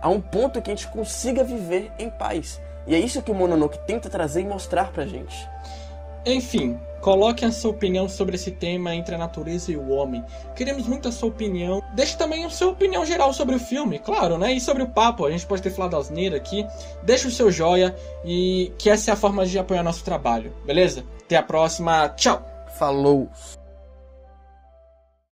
a 0.00 0.08
um 0.08 0.20
ponto 0.20 0.62
que 0.62 0.70
a 0.70 0.74
gente 0.74 0.86
consiga 0.88 1.42
viver 1.42 1.90
em 1.98 2.08
paz. 2.08 2.60
E 2.86 2.94
é 2.94 2.98
isso 2.98 3.20
que 3.22 3.30
o 3.30 3.34
Mononoke 3.34 3.78
tenta 3.86 4.08
trazer 4.08 4.42
e 4.42 4.44
mostrar 4.44 4.92
pra 4.92 5.04
gente. 5.04 5.48
Enfim, 6.24 6.78
coloque 7.00 7.44
a 7.44 7.52
sua 7.52 7.70
opinião 7.70 8.08
sobre 8.08 8.36
esse 8.36 8.50
tema 8.50 8.94
entre 8.94 9.14
a 9.14 9.18
natureza 9.18 9.72
e 9.72 9.76
o 9.76 9.90
homem. 9.90 10.24
Queremos 10.54 10.86
muito 10.86 11.08
a 11.08 11.12
sua 11.12 11.28
opinião. 11.28 11.82
Deixe 11.94 12.16
também 12.16 12.44
a 12.44 12.50
sua 12.50 12.68
opinião 12.68 13.04
geral 13.04 13.32
sobre 13.32 13.54
o 13.54 13.60
filme, 13.60 13.98
claro, 13.98 14.38
né? 14.38 14.52
E 14.52 14.60
sobre 14.60 14.82
o 14.82 14.88
papo, 14.88 15.24
a 15.24 15.30
gente 15.30 15.46
pode 15.46 15.62
ter 15.62 15.70
falado 15.70 15.96
asneira 15.96 16.36
aqui. 16.36 16.66
Deixe 17.02 17.26
o 17.26 17.30
seu 17.30 17.50
joia 17.50 17.94
e 18.24 18.72
que 18.78 18.90
essa 18.90 19.10
é 19.10 19.14
a 19.14 19.16
forma 19.16 19.46
de 19.46 19.58
apoiar 19.58 19.82
nosso 19.82 20.04
trabalho, 20.04 20.52
beleza? 20.64 21.04
Até 21.24 21.36
a 21.36 21.42
próxima, 21.42 22.08
tchau! 22.10 22.44
Falou! 22.78 23.28